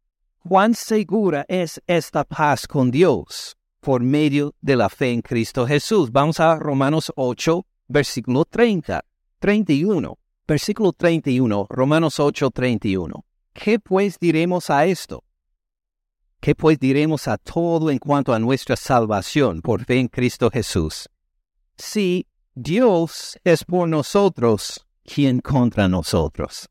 ¿Cuán 0.48 0.76
segura 0.76 1.46
es 1.48 1.82
esta 1.88 2.24
paz 2.24 2.68
con 2.68 2.92
Dios 2.92 3.58
por 3.80 4.02
medio 4.02 4.54
de 4.62 4.76
la 4.76 4.90
fe 4.90 5.12
en 5.12 5.22
Cristo 5.22 5.66
Jesús? 5.66 6.12
Vamos 6.12 6.40
a 6.40 6.56
Romanos 6.58 7.12
8, 7.16 7.66
versículo 7.88 8.46
30, 8.46 9.04
31. 9.40 10.18
Versículo 10.48 10.94
31, 10.94 11.66
Romanos 11.70 12.20
8, 12.20 12.52
31. 12.52 13.26
¿Qué 13.54 13.80
pues 13.80 14.20
diremos 14.20 14.70
a 14.70 14.86
esto? 14.86 15.24
¿Qué 16.40 16.54
pues 16.54 16.78
diremos 16.78 17.28
a 17.28 17.38
todo 17.38 17.90
en 17.90 17.98
cuanto 17.98 18.32
a 18.32 18.38
nuestra 18.38 18.76
salvación 18.76 19.62
por 19.62 19.84
fe 19.86 19.98
en 19.98 20.08
Cristo 20.08 20.52
Jesús? 20.52 21.10
Si 21.78 22.28
Dios 22.54 23.40
es 23.44 23.64
por 23.64 23.90
nosotros, 23.90 24.86
¿quién 25.04 25.40
contra 25.40 25.88
nosotros? 25.88 26.70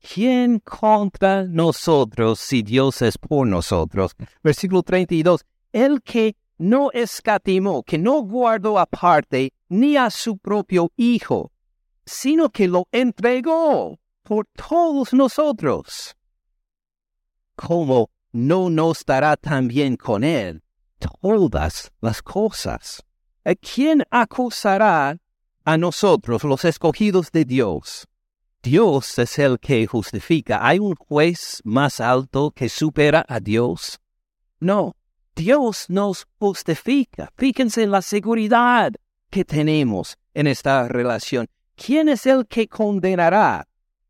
¿Quién 0.00 0.60
contra 0.60 1.44
nosotros 1.44 2.40
si 2.40 2.62
Dios 2.62 3.02
es 3.02 3.18
por 3.18 3.46
nosotros? 3.46 4.12
Versículo 4.42 4.82
32. 4.82 5.44
El 5.72 6.02
que 6.02 6.36
no 6.58 6.90
escatimó, 6.92 7.82
que 7.82 7.98
no 7.98 8.22
guardó 8.22 8.78
aparte 8.78 9.52
ni 9.68 9.96
a 9.96 10.10
su 10.10 10.38
propio 10.38 10.90
Hijo, 10.96 11.52
sino 12.04 12.50
que 12.50 12.66
lo 12.66 12.88
entregó 12.92 13.98
por 14.22 14.46
todos 14.46 15.12
nosotros. 15.12 16.16
¿Cómo 17.54 18.10
no 18.32 18.70
nos 18.70 19.04
dará 19.04 19.36
también 19.36 19.96
con 19.96 20.24
él 20.24 20.62
todas 21.20 21.92
las 22.00 22.22
cosas? 22.22 23.04
¿quién 23.60 24.04
acusará 24.10 25.18
a 25.64 25.76
nosotros, 25.76 26.44
los 26.44 26.64
escogidos 26.64 27.32
de 27.32 27.44
Dios? 27.44 28.06
Dios 28.62 29.18
es 29.18 29.38
el 29.38 29.58
que 29.58 29.86
justifica. 29.86 30.66
¿Hay 30.66 30.78
un 30.78 30.94
juez 30.94 31.62
más 31.64 31.98
alto 31.98 32.50
que 32.50 32.68
supera 32.68 33.24
a 33.26 33.40
Dios? 33.40 33.98
No, 34.58 34.96
Dios 35.34 35.86
nos 35.88 36.26
justifica. 36.38 37.32
Fíjense 37.38 37.84
en 37.84 37.90
la 37.90 38.02
seguridad 38.02 38.92
que 39.30 39.46
tenemos 39.46 40.18
en 40.34 40.46
esta 40.46 40.86
relación. 40.88 41.46
¿Quién 41.74 42.10
es 42.10 42.26
el 42.26 42.46
que 42.46 42.68
condenará 42.68 43.66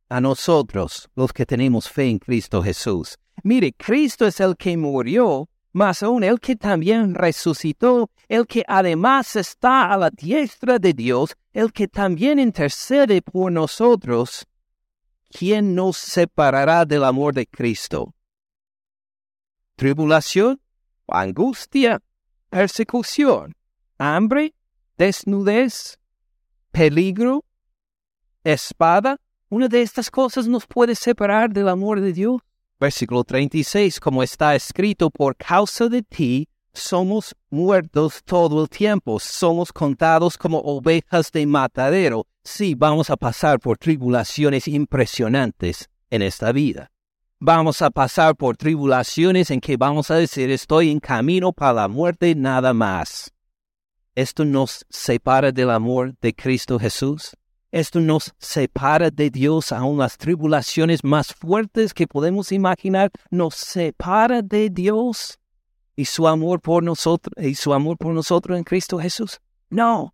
a 0.09 0.21
nosotros, 0.21 1.09
los 1.15 1.33
que 1.33 1.47
tenemos 1.47 1.89
fe 1.89 2.09
en 2.09 2.19
Cristo 2.19 2.61
Jesús? 2.61 3.17
Mire, 3.45 3.73
Cristo 3.73 4.27
es 4.27 4.41
el 4.41 4.57
que 4.57 4.77
murió 4.77 5.49
mas 5.73 6.03
aún 6.03 6.25
el 6.25 6.41
que 6.41 6.57
también 6.57 7.15
resucitó, 7.15 8.11
el 8.29 8.47
que 8.47 8.65
además 8.67 9.37
está 9.37 9.93
a 9.93 9.97
la 9.97 10.11
diestra 10.11 10.79
de 10.79 10.93
Dios, 10.93 11.37
el 11.53 11.73
que 11.73 11.89
también 11.89 12.39
intercede 12.39 13.23
por 13.23 13.51
nosotros, 13.53 14.47
¿quién 15.29 15.75
nos 15.75 15.97
separará 15.97 16.85
del 16.85 17.05
amor 17.05 17.35
de 17.35 17.47
Cristo? 17.47 18.15
tribulación, 19.81 20.61
angustia, 21.09 22.03
persecución, 22.51 23.57
hambre, 23.97 24.55
desnudez, 24.99 25.99
peligro, 26.71 27.47
espada. 28.45 29.17
Una 29.49 29.69
de 29.69 29.81
estas 29.81 30.11
cosas 30.11 30.47
nos 30.47 30.67
puede 30.67 30.95
separar 30.95 31.49
del 31.49 31.67
amor 31.67 32.03
de 32.03 32.13
Dios. 32.13 32.43
Versículo 32.81 33.25
36, 33.25 34.01
como 34.01 34.23
está 34.23 34.55
escrito, 34.55 35.11
por 35.11 35.37
causa 35.37 35.91
de 35.91 36.03
ti 36.03 36.49
somos 36.73 37.37
muertos 37.51 38.23
todo 38.25 38.63
el 38.63 38.71
tiempo, 38.71 39.21
somos 39.21 39.71
contados 39.71 40.39
como 40.39 40.61
ovejas 40.61 41.31
de 41.31 41.45
matadero. 41.45 42.27
Sí, 42.43 42.75
vamos 42.75 43.11
a 43.11 43.19
pasar 43.19 43.61
por 43.61 43.77
tribulaciones 43.77 44.67
impresionantes 44.67 45.91
en 46.09 46.23
esta 46.23 46.53
vida. 46.53 46.91
Vamos 47.39 47.83
a 47.83 47.91
pasar 47.91 48.35
por 48.35 48.57
tribulaciones 48.57 49.51
en 49.51 49.61
que 49.61 49.77
vamos 49.77 50.11
a 50.11 50.15
decir 50.15 50.51
estoy 50.51 50.91
en 50.91 51.01
camino 51.01 51.53
para 51.53 51.75
la 51.75 51.89
muerte 51.89 52.35
nada 52.35 52.73
más. 52.73 53.31
¿Esto 54.15 54.47
nos 54.47 54.87
separa 54.89 55.53
del 55.53 55.69
amor 55.69 56.15
de 56.23 56.35
Cristo 56.35 56.79
Jesús? 56.79 57.37
¿Esto 57.73 58.01
nos 58.01 58.35
separa 58.39 59.11
de 59.11 59.31
Dios 59.31 59.71
aún 59.71 59.99
las 59.99 60.19
tribulaciones 60.19 61.05
más 61.05 61.33
fuertes 61.33 61.95
que 61.95 62.09
podemos 62.09 62.51
imaginar? 62.51 63.13
¿Nos 63.31 63.55
separa 63.55 64.43
de 64.43 64.71
Dios 64.71 65.39
y 65.95 66.05
su 66.05 66.27
amor 66.27 66.61
por 66.61 66.83
nosotros 66.83 67.33
y 67.39 67.55
su 67.55 67.73
amor 67.73 67.97
por 67.97 68.13
nosotros 68.13 68.59
en 68.59 68.65
Cristo 68.65 68.99
Jesús? 68.99 69.41
No. 69.69 70.13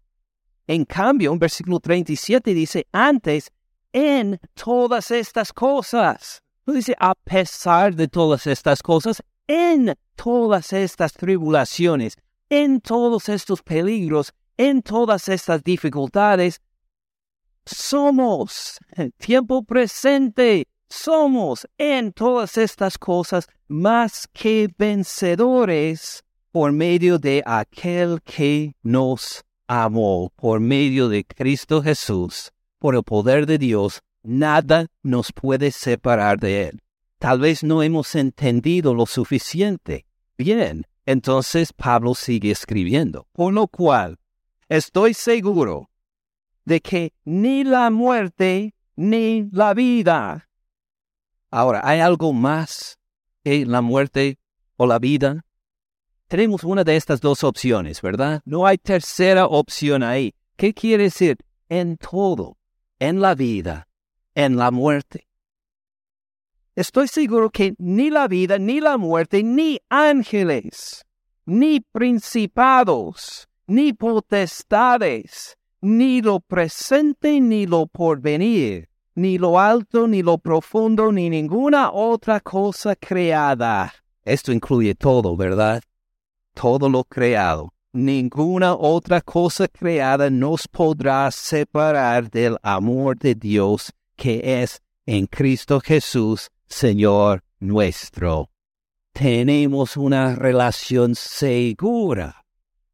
En 0.66 0.84
cambio, 0.84 1.32
en 1.32 1.38
versículo 1.38 1.80
37 1.80 2.52
dice, 2.52 2.86
antes, 2.92 3.50
en 3.90 4.38
todas 4.52 5.10
estas 5.10 5.50
cosas. 5.50 6.42
No 6.66 6.75
dice 6.75 6.94
a 6.98 7.14
pesar 7.14 7.94
de 7.94 8.08
todas 8.08 8.46
estas 8.46 8.82
cosas, 8.82 9.22
en 9.46 9.94
todas 10.14 10.75
estas 10.75 11.14
tribulaciones, 11.14 12.18
en 12.50 12.82
todos 12.82 13.30
estos 13.30 13.62
peligros, 13.62 14.34
en 14.58 14.82
todas 14.82 15.28
estas 15.30 15.62
dificultades, 15.62 16.60
somos, 17.66 18.78
en 18.92 19.12
tiempo 19.12 19.62
presente, 19.62 20.66
somos 20.88 21.66
en 21.76 22.12
todas 22.12 22.56
estas 22.56 22.96
cosas 22.96 23.49
más 23.68 24.28
que 24.32 24.68
vencedores 24.78 26.23
por 26.52 26.73
medio 26.73 27.18
de 27.18 27.42
aquel 27.44 28.23
que 28.23 28.75
nos 28.82 29.44
amó, 29.66 30.32
por 30.37 30.61
medio 30.61 31.08
de 31.08 31.25
Cristo 31.25 31.82
Jesús, 31.82 32.52
por 32.78 32.94
el 32.94 33.02
poder 33.02 33.46
de 33.46 33.58
Dios, 33.58 34.00
nada 34.23 34.87
nos 35.02 35.32
puede 35.32 35.73
separar 35.73 36.38
de 36.38 36.68
Él. 36.68 36.82
Tal 37.18 37.40
vez 37.40 37.64
no 37.64 37.82
hemos 37.82 38.14
entendido 38.14 38.94
lo 38.94 39.06
suficiente. 39.06 40.06
Bien, 40.38 40.87
entonces 41.04 41.73
Pablo 41.73 42.14
sigue 42.14 42.50
escribiendo, 42.50 43.26
por 43.32 43.52
lo 43.52 43.66
cual 43.66 44.18
estoy 44.68 45.14
seguro 45.14 45.88
de 46.66 46.80
que 46.80 47.14
ni 47.25 47.64
la 47.64 47.90
muerte 47.90 48.75
ni 48.96 49.49
la 49.52 49.73
vida. 49.73 50.49
Ahora, 51.50 51.80
¿hay 51.85 52.00
algo 52.00 52.32
más 52.32 52.99
que 53.42 53.64
la 53.64 53.80
muerte 53.80 54.38
o 54.76 54.87
la 54.87 54.99
vida? 54.99 55.44
Tenemos 56.28 56.64
una 56.64 56.82
de 56.82 56.96
estas 56.96 57.20
dos 57.20 57.44
opciones, 57.44 58.02
¿verdad? 58.02 58.42
No 58.44 58.66
hay 58.66 58.78
tercera 58.78 59.47
opción 59.47 60.02
ahí. 60.02 60.34
¿Qué 60.56 60.75
quiere 60.75 61.04
decir? 61.04 61.38
En 61.69 61.97
todo, 61.97 62.58
en 62.99 63.21
la 63.21 63.34
vida, 63.34 63.88
en 64.34 64.56
la 64.56 64.71
muerte. 64.73 65.28
Estoy 66.75 67.06
seguro 67.08 67.49
que 67.50 67.75
ni 67.78 68.10
la 68.10 68.26
vida, 68.26 68.58
ni 68.58 68.80
la 68.80 68.99
muerte, 68.99 69.43
ni 69.43 69.78
ángeles, 69.88 71.06
ni 71.47 71.80
principados, 71.80 73.49
ni 73.67 73.93
potestades, 73.93 75.55
ni 75.80 76.21
lo 76.23 76.41
presente, 76.41 77.41
ni 77.41 77.67
lo 77.67 77.86
porvenir, 77.86 78.89
ni 79.15 79.39
lo 79.39 79.58
alto, 79.58 80.06
ni 80.06 80.23
lo 80.23 80.39
profundo, 80.39 81.10
ni 81.12 81.28
ninguna 81.30 81.91
otra 81.93 82.41
cosa 82.41 82.95
creada. 82.97 83.93
Esto 84.25 84.52
incluye 84.52 84.95
todo, 84.95 85.36
¿verdad? 85.36 85.82
Todo 86.54 86.89
lo 86.89 87.04
creado. 87.04 87.73
Ninguna 87.93 88.75
otra 88.75 89.21
cosa 89.21 89.69
creada 89.69 90.28
nos 90.28 90.67
podrá 90.69 91.30
separar 91.30 92.30
del 92.30 92.58
amor 92.62 93.17
de 93.17 93.34
Dios 93.34 93.93
que 94.17 94.62
es 94.62 94.82
en 95.06 95.26
Cristo 95.26 95.80
Jesús, 95.80 96.50
Señor 96.67 97.43
nuestro. 97.60 98.50
Tenemos 99.12 99.97
una 99.97 100.34
relación 100.34 101.15
segura 101.15 102.45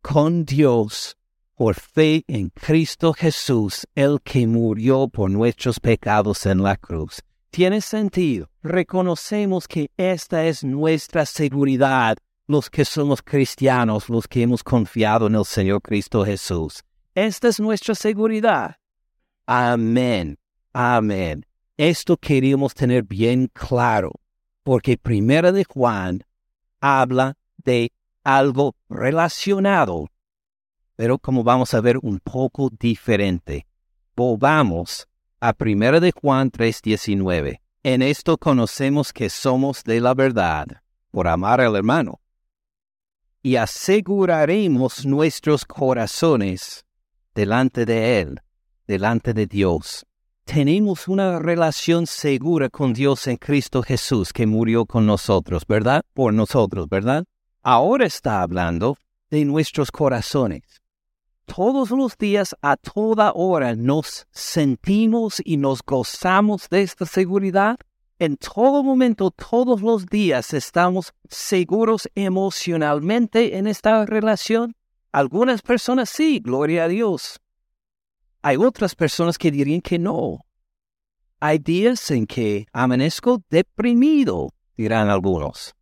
con 0.03 0.45
Dios 0.45 1.16
por 1.57 1.75
fe 1.75 2.25
en 2.27 2.51
Cristo 2.51 3.12
Jesús, 3.12 3.87
el 3.95 4.21
que 4.23 4.47
murió 4.47 5.09
por 5.09 5.31
nuestros 5.31 5.79
pecados 5.81 6.47
en 6.47 6.62
la 6.62 6.77
cruz. 6.77 7.23
Tiene 7.51 7.81
sentido. 7.81 8.49
Reconocemos 8.62 9.69
que 9.69 9.91
esta 9.97 10.47
es 10.47 10.65
nuestra 10.65 11.27
seguridad, 11.27 12.17
los 12.47 12.71
que 12.71 12.85
somos 12.85 13.23
cristianos, 13.23 14.09
los 14.09 14.27
que 14.27 14.43
hemos 14.43 14.65
confiado 14.65 15.27
en 15.27 15.35
el 15.35 15.45
Señor 15.45 15.83
Cristo 15.83 16.25
Jesús. 16.25 16.83
Esta 17.15 17.49
es 17.49 17.61
nuestra 17.61 17.95
seguridad. 17.95 18.77
Amén. 19.47 20.38
Amén. 20.73 21.45
Esto 21.77 22.17
queríamos 22.17 22.75
tener 22.75 23.03
bien 23.03 23.51
claro, 23.53 24.12
porque 24.62 24.97
Primera 24.97 25.53
de 25.53 25.65
Juan 25.65 26.25
habla 26.81 27.37
de 27.59 27.93
algo 28.25 28.75
relacionado, 28.88 30.09
pero 31.03 31.19
como 31.19 31.43
vamos 31.43 31.75
a 31.75 31.81
ver 31.81 31.99
un 32.01 32.21
poco 32.21 32.71
diferente. 32.79 33.67
Volvamos 34.15 35.09
a 35.41 35.53
Primera 35.53 35.99
de 35.99 36.12
Juan 36.12 36.49
3:19. 36.49 37.61
En 37.83 38.03
esto 38.03 38.38
conocemos 38.38 39.12
que 39.12 39.29
somos 39.29 39.83
de 39.83 40.01
la 40.01 40.15
verdad, 40.15 40.69
por 41.11 41.27
amar 41.27 41.61
al 41.61 41.75
hermano. 41.75 42.21
Y 43.43 43.57
aseguraremos 43.57 45.05
nuestros 45.05 45.65
corazones 45.65 46.85
delante 47.35 47.85
de 47.85 48.21
Él, 48.21 48.41
delante 48.87 49.35
de 49.35 49.49
Dios 49.49 50.07
tenemos 50.45 51.09
una 51.09 51.41
relación 51.41 52.07
segura 52.07 52.69
con 52.69 52.93
Dios 52.93 53.27
en 53.27 53.38
Cristo 53.38 53.83
Jesús 53.83 54.33
que 54.33 54.47
murió 54.47 54.87
con 54.87 55.07
nosotros, 55.07 55.65
¿verdad? 55.67 56.03
Por 56.15 56.33
nosotros, 56.33 56.88
¿verdad? 56.88 57.25
Ahora 57.61 58.07
está 58.07 58.43
hablando 58.43 58.97
de 59.31 59.45
nuestros 59.45 59.91
corazones. 59.91 60.82
Todos 61.55 61.91
los 61.91 62.17
días, 62.17 62.57
a 62.62 62.79
toda 62.79 63.33
hora, 63.35 63.77
nos 63.77 64.27
sentimos 64.31 65.43
y 65.45 65.59
nos 65.59 65.83
gozamos 65.83 66.67
de 66.71 66.81
esta 66.81 67.05
seguridad. 67.05 67.77
En 68.19 68.38
todo 68.38 68.83
momento, 68.83 69.31
todos 69.31 69.83
los 69.83 70.07
días, 70.07 70.55
estamos 70.55 71.12
seguros 71.29 72.09
emocionalmente 72.15 73.59
en 73.59 73.67
esta 73.67 74.07
relación. 74.07 74.75
Algunas 75.12 75.61
personas 75.61 76.09
sí, 76.09 76.41
gloria 76.43 76.85
a 76.85 76.88
Dios. 76.88 77.38
Hay 78.41 78.57
otras 78.57 78.95
personas 78.95 79.37
que 79.37 79.51
dirían 79.51 79.83
que 79.83 79.99
no. 79.99 80.38
Hay 81.38 81.59
días 81.59 82.11
en 82.12 82.27
que 82.27 82.67
amanezco 82.73 83.43
deprimido, 83.51 84.49
dirán 84.75 85.11
algunos. 85.11 85.75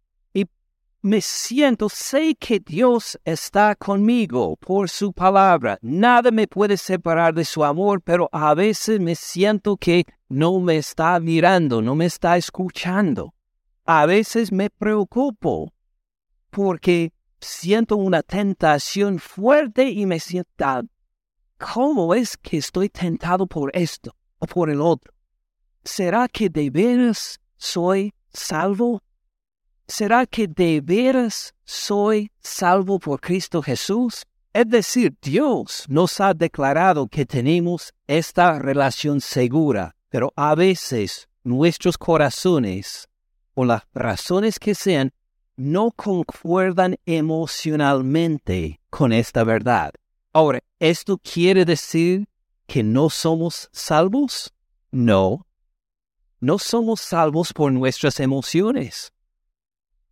Me 1.03 1.23
siento, 1.23 1.89
sé 1.89 2.35
que 2.35 2.61
Dios 2.61 3.19
está 3.25 3.75
conmigo 3.75 4.57
por 4.57 4.91
su 4.91 5.15
palabra. 5.15 5.79
Nada 5.81 6.31
me 6.31 6.47
puede 6.47 6.77
separar 6.77 7.33
de 7.33 7.47
su 7.47 7.65
amor, 7.65 8.03
pero 8.03 8.29
a 8.33 8.53
veces 8.53 9.01
me 9.01 9.15
siento 9.15 9.79
que 9.79 10.05
no 10.29 10.61
me 10.61 10.77
está 10.77 11.19
mirando, 11.19 11.81
no 11.81 11.95
me 11.95 12.05
está 12.05 12.37
escuchando. 12.37 13.33
A 13.87 14.05
veces 14.05 14.53
me 14.53 14.69
preocupo 14.69 15.73
porque 16.51 17.15
siento 17.41 17.97
una 17.97 18.23
tentación 18.23 19.19
fuerte 19.19 19.89
y 19.89 20.05
me 20.05 20.21
siento 20.21 20.83
¿Cómo 21.57 22.15
es 22.15 22.37
que 22.37 22.59
estoy 22.59 22.91
tentado 22.91 23.47
por 23.47 23.71
esto 23.75 24.15
o 24.39 24.47
por 24.47 24.69
el 24.69 24.83
otro? 24.83 25.15
¿Será 25.83 26.29
que 26.29 26.51
de 26.51 26.69
veras 26.69 27.41
soy 27.57 28.13
salvo? 28.33 29.03
¿Será 29.91 30.25
que 30.25 30.47
de 30.47 30.81
veras 30.81 31.53
soy 31.65 32.31
salvo 32.39 33.01
por 33.01 33.21
Cristo 33.21 33.61
Jesús? 33.61 34.25
Es 34.53 34.69
decir, 34.69 35.17
Dios 35.21 35.85
nos 35.89 36.21
ha 36.21 36.33
declarado 36.33 37.09
que 37.09 37.27
tenemos 37.27 37.93
esta 38.07 38.61
relación 38.61 39.21
segura, 39.21 39.97
pero 40.09 40.33
a 40.37 40.55
veces 40.55 41.29
nuestros 41.43 41.99
corazones, 41.99 43.09
por 43.53 43.67
las 43.67 43.83
razones 43.93 44.61
que 44.61 44.77
sean, 44.77 45.13
no 45.57 45.91
concuerdan 45.91 46.97
emocionalmente 47.05 48.79
con 48.91 49.13
esta 49.13 49.43
verdad. 49.43 49.91
Ahora, 50.33 50.61
¿esto 50.79 51.19
quiere 51.19 51.65
decir 51.65 52.29
que 52.69 52.85
no 52.85 53.11
somos 53.11 53.69
salvos? 53.73 54.55
No. 54.93 55.49
No 56.39 56.61
somos 56.61 57.01
salvos 57.01 57.53
por 57.53 57.73
nuestras 57.73 58.21
emociones. 58.21 59.13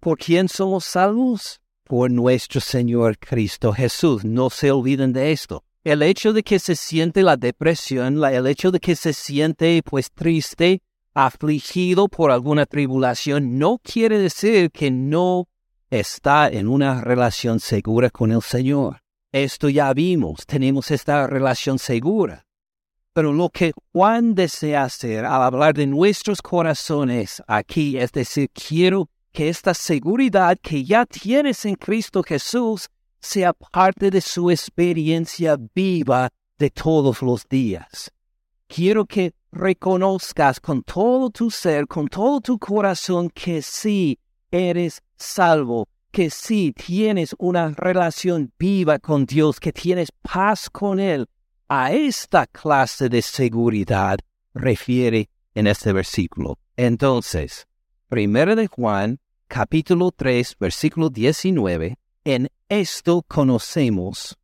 ¿Por 0.01 0.17
quién 0.17 0.49
somos 0.49 0.85
salvos? 0.85 1.61
Por 1.83 2.09
nuestro 2.09 2.61
Señor 2.61 3.19
Cristo 3.19 3.73
Jesús. 3.73 4.25
No 4.25 4.49
se 4.49 4.71
olviden 4.71 5.13
de 5.13 5.33
esto. 5.33 5.65
El 5.83 6.03
hecho 6.03 6.33
de 6.33 6.45
que 6.45 6.61
se 6.61 6.77
siente 6.77 7.25
la 7.25 7.37
depresión, 7.37 8.23
el 8.23 8.47
hecho 8.47 8.71
de 8.71 8.79
que 8.79 8.95
se 8.95 9.13
siente 9.13 9.83
pues 9.83 10.13
triste, 10.13 10.83
afligido 11.15 12.07
por 12.07 12.31
alguna 12.31 12.65
tribulación, 12.65 13.59
no 13.59 13.81
quiere 13.83 14.21
decir 14.21 14.71
que 14.71 14.93
no 14.93 15.49
está 15.91 16.49
en 16.49 16.69
una 16.69 17.01
relación 17.01 17.59
segura 17.59 18.09
con 18.09 18.31
el 18.31 18.43
Señor. 18.43 19.03
Esto 19.33 19.69
ya 19.69 19.93
vimos, 19.95 20.47
tenemos 20.47 20.93
esta 20.93 21.27
relación 21.27 21.81
segura. 21.81 22.47
Pero 23.13 23.33
lo 23.33 23.49
que 23.49 23.73
Juan 23.93 24.37
desea 24.37 24.85
hacer 24.85 25.25
al 25.25 25.43
hablar 25.43 25.75
de 25.75 25.89
nuestros 25.89 26.41
corazones 26.41 27.43
aquí 27.49 27.99
es 27.99 28.13
decir, 28.13 28.49
quiero 28.51 29.11
que 29.33 29.49
esta 29.49 29.75
seguridad 29.75 30.59
que 30.61 30.85
ya 30.85 31.07
tienes 31.07 31.65
en 31.65 31.75
Cristo 31.75 32.23
Jesús 32.23 32.89
sea 33.21 33.53
parte 33.53 34.11
de 34.11 34.21
su 34.21 34.51
experiencia 34.51 35.57
viva 35.75 36.31
de 36.59 36.71
todos 36.71 37.23
los 37.23 37.49
días. 37.49 38.13
Quiero 38.67 39.07
que 39.07 39.33
reconozcas 39.51 40.61
con 40.61 40.83
todo 40.83 41.31
tu 41.31 41.51
ser, 41.51 41.87
con 41.87 42.09
todo 42.09 42.41
tu 42.41 42.59
corazón, 42.59 43.31
que 43.31 43.63
sí 43.63 44.19
eres 44.51 45.03
salvo, 45.17 45.89
que 46.11 46.31
sí 46.31 46.73
tienes 46.73 47.35
una 47.39 47.71
relación 47.71 48.53
viva 48.59 48.99
con 48.99 49.25
Dios, 49.25 49.61
que 49.61 49.73
tienes 49.73 50.11
paz 50.23 50.69
con 50.71 51.01
Él. 51.01 51.27
A 51.69 51.93
esta 51.93 52.47
clase 52.47 53.09
de 53.09 53.23
seguridad 53.23 54.19
refiere 54.55 55.29
en 55.55 55.67
este 55.67 55.93
versículo. 55.93 56.59
Entonces, 56.77 57.67
primero 58.09 58.57
de 58.57 58.67
Juan, 58.67 59.21
capítulo 59.49 60.11
3, 60.11 60.57
versículo 60.59 61.11
19, 61.11 61.99
en 62.25 62.49
esto 62.69 63.23
conocemos 63.29 64.37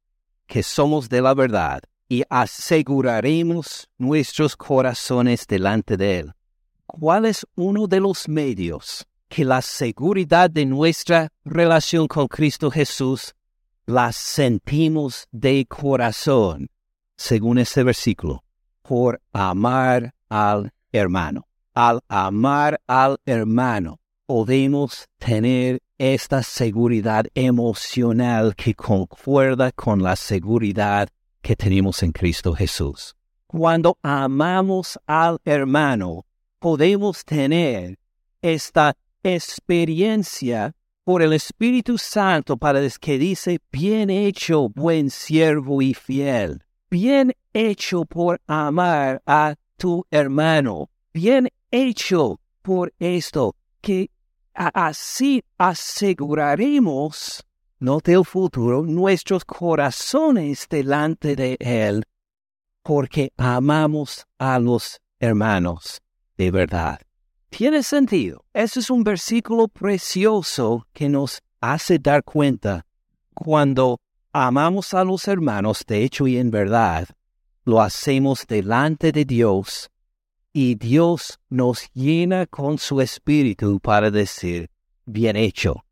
que 0.46 0.62
somos 0.62 1.08
de 1.08 1.22
la 1.22 1.34
verdad 1.34 1.82
y 2.08 2.22
aseguraremos 2.28 3.88
nuestros 3.96 4.56
corazones 4.56 5.46
delante 5.46 5.96
de 5.96 6.18
Él. 6.20 6.32
¿Cuál 6.86 7.24
es 7.24 7.46
uno 7.56 7.86
de 7.86 8.00
los 8.00 8.28
medios 8.28 9.06
que 9.28 9.44
la 9.44 9.62
seguridad 9.62 10.50
de 10.50 10.66
nuestra 10.66 11.32
relación 11.44 12.06
con 12.06 12.28
Cristo 12.28 12.70
Jesús 12.70 13.34
la 13.86 14.12
sentimos 14.12 15.26
de 15.32 15.64
corazón, 15.66 16.68
según 17.16 17.58
este 17.58 17.82
versículo? 17.82 18.44
Por 18.82 19.22
amar 19.32 20.14
al 20.28 20.70
hermano. 20.92 21.46
Al 21.76 22.02
amar 22.06 22.80
al 22.86 23.18
hermano 23.26 23.98
podemos 24.26 25.08
tener 25.18 25.80
esta 25.98 26.44
seguridad 26.44 27.26
emocional 27.34 28.54
que 28.54 28.74
concuerda 28.74 29.72
con 29.72 30.00
la 30.00 30.14
seguridad 30.14 31.08
que 31.42 31.56
tenemos 31.56 32.04
en 32.04 32.12
Cristo 32.12 32.52
Jesús. 32.54 33.16
Cuando 33.48 33.98
amamos 34.02 35.00
al 35.08 35.40
hermano, 35.44 36.24
podemos 36.60 37.24
tener 37.24 37.98
esta 38.40 38.94
experiencia 39.24 40.76
por 41.02 41.22
el 41.22 41.32
Espíritu 41.32 41.98
Santo 41.98 42.56
para 42.56 42.88
que 43.00 43.18
dice, 43.18 43.58
bien 43.72 44.10
hecho, 44.10 44.68
buen 44.68 45.10
siervo 45.10 45.82
y 45.82 45.92
fiel, 45.92 46.62
bien 46.88 47.32
hecho 47.52 48.04
por 48.04 48.40
amar 48.46 49.20
a 49.26 49.56
tu 49.76 50.06
hermano, 50.12 50.88
bien 51.12 51.48
hecho 51.74 52.40
por 52.62 52.92
esto, 53.00 53.56
que 53.80 54.10
así 54.54 55.42
aseguraremos 55.58 57.44
no 57.80 57.98
del 57.98 58.24
futuro, 58.24 58.82
nuestros 58.82 59.44
corazones 59.44 60.66
delante 60.70 61.34
de 61.34 61.56
Él, 61.58 62.04
porque 62.82 63.32
amamos 63.36 64.24
a 64.38 64.58
los 64.58 65.00
hermanos 65.18 66.00
de 66.38 66.50
verdad. 66.50 67.00
Tiene 67.50 67.82
sentido. 67.82 68.44
Ese 68.52 68.80
es 68.80 68.90
un 68.90 69.04
versículo 69.04 69.68
precioso 69.68 70.86
que 70.92 71.08
nos 71.08 71.42
hace 71.60 71.98
dar 71.98 72.22
cuenta 72.24 72.86
cuando 73.34 74.00
amamos 74.32 74.94
a 74.94 75.04
los 75.04 75.26
hermanos 75.28 75.84
de 75.86 76.04
hecho 76.04 76.26
y 76.26 76.38
en 76.38 76.50
verdad, 76.50 77.08
lo 77.64 77.80
hacemos 77.80 78.46
delante 78.46 79.12
de 79.12 79.24
Dios 79.24 79.90
y 80.56 80.76
Dios 80.76 81.40
nos 81.50 81.90
llena 81.94 82.46
con 82.46 82.78
su 82.78 83.00
espíritu 83.00 83.80
para 83.80 84.12
decir, 84.12 84.70
bien 85.04 85.34
hecho, 85.34 85.84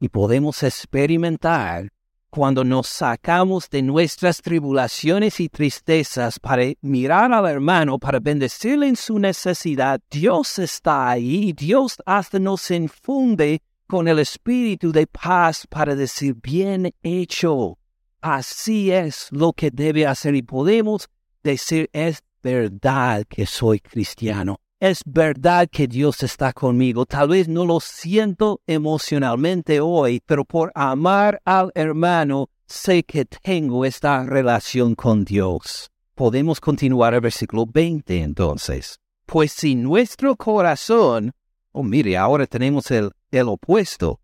y 0.00 0.08
podemos 0.08 0.64
experimentar 0.64 1.88
cuando 2.28 2.64
nos 2.64 2.88
sacamos 2.88 3.70
de 3.70 3.80
nuestras 3.80 4.42
tribulaciones 4.42 5.38
y 5.38 5.48
tristezas 5.48 6.40
para 6.40 6.64
mirar 6.80 7.32
al 7.32 7.46
hermano, 7.46 7.96
para 8.00 8.18
bendecirle 8.18 8.88
en 8.88 8.96
su 8.96 9.20
necesidad, 9.20 10.00
Dios 10.10 10.58
está 10.58 11.10
ahí 11.10 11.50
y 11.50 11.52
Dios 11.52 11.96
hasta 12.04 12.40
nos 12.40 12.72
infunde 12.72 13.62
con 13.86 14.08
el 14.08 14.18
espíritu 14.18 14.90
de 14.90 15.06
paz 15.06 15.64
para 15.68 15.94
decir, 15.94 16.34
bien 16.42 16.92
hecho, 17.04 17.78
así 18.20 18.90
es 18.90 19.28
lo 19.30 19.52
que 19.52 19.70
debe 19.70 20.08
hacer 20.08 20.34
y 20.34 20.42
podemos 20.42 21.08
decir, 21.44 21.88
es 21.92 22.20
verdad 22.42 23.24
que 23.28 23.46
soy 23.46 23.80
cristiano 23.80 24.60
es 24.80 25.02
verdad 25.04 25.68
que 25.70 25.88
Dios 25.88 26.22
está 26.22 26.52
conmigo. 26.52 27.04
Tal 27.04 27.28
vez 27.28 27.48
no 27.48 27.64
lo 27.64 27.80
siento 27.80 28.60
emocionalmente 28.66 29.80
hoy, 29.80 30.22
pero 30.24 30.44
por 30.44 30.70
amar 30.74 31.40
al 31.44 31.72
hermano 31.74 32.48
sé 32.66 33.02
que 33.02 33.24
tengo 33.24 33.84
esta 33.84 34.24
relación 34.24 34.94
con 34.94 35.24
Dios. 35.24 35.90
Podemos 36.14 36.60
continuar 36.60 37.14
el 37.14 37.20
versículo 37.20 37.66
20 37.66 38.22
entonces. 38.22 39.00
Pues 39.26 39.52
si 39.52 39.74
nuestro 39.74 40.36
corazón, 40.36 41.32
oh 41.72 41.82
mire, 41.82 42.16
ahora 42.16 42.46
tenemos 42.46 42.90
el, 42.90 43.10
el 43.30 43.48
opuesto. 43.48 44.20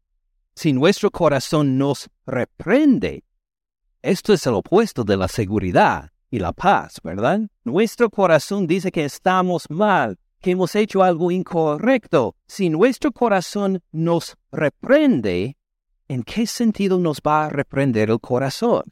Si 0.55 0.73
nuestro 0.73 1.11
corazón 1.11 1.77
nos 1.79 2.09
reprende, 2.27 3.25
esto 4.03 4.33
es 4.33 4.47
el 4.47 4.55
opuesto 4.55 5.03
de 5.03 5.17
la 5.17 5.27
seguridad 5.27 6.14
y 6.35 6.41
la 6.41 6.53
paz, 6.53 7.01
¿verdad? 7.05 7.43
Nuestro 7.63 8.11
corazón 8.11 8.67
dice 8.67 8.91
que 8.91 9.05
estamos 9.05 9.71
mal, 9.71 10.19
que 10.41 10.51
hemos 10.51 10.75
hecho 10.75 11.05
algo 11.05 11.31
incorrecto. 11.31 12.35
Si 12.49 12.69
nuestro 12.69 13.13
corazón 13.13 13.81
nos 13.93 14.37
reprende, 14.51 15.57
¿en 16.09 16.25
qué 16.25 16.49
sentido 16.49 16.99
nos 16.99 17.21
va 17.25 17.45
a 17.45 17.51
reprender 17.51 18.11
el 18.11 18.19
corazón? 18.19 18.83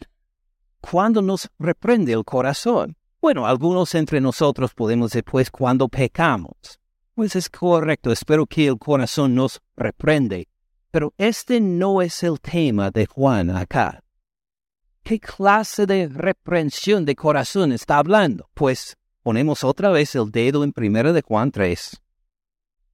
¿Cuándo 0.81 1.20
nos 1.20 1.50
reprende 1.59 2.12
el 2.12 2.24
corazón? 2.24 2.96
Bueno, 3.20 3.44
algunos 3.44 3.92
entre 3.96 4.20
nosotros 4.20 4.72
podemos 4.72 5.11
después 5.11 5.50
cuando 5.50 5.88
pecamos. 5.88 6.78
Pues 7.16 7.35
es 7.35 7.50
correcto, 7.50 8.12
espero 8.12 8.46
que 8.46 8.68
el 8.68 8.78
corazón 8.78 9.35
nos 9.35 9.61
reprende. 9.76 10.46
Pero 10.92 11.12
este 11.18 11.61
no 11.61 12.02
es 12.02 12.22
el 12.22 12.40
tema 12.40 12.92
de 12.92 13.07
Juan 13.07 13.50
acá. 13.50 14.05
¿Qué 15.02 15.18
clase 15.18 15.84
de 15.84 16.08
reprensión 16.08 17.04
de 17.04 17.16
corazón 17.16 17.72
está 17.72 17.98
hablando? 17.98 18.48
Pues 18.54 18.96
ponemos 19.22 19.64
otra 19.64 19.90
vez 19.90 20.14
el 20.14 20.30
dedo 20.30 20.62
en 20.62 20.72
1 20.76 21.12
de 21.12 21.22
Juan 21.22 21.50
3 21.50 22.02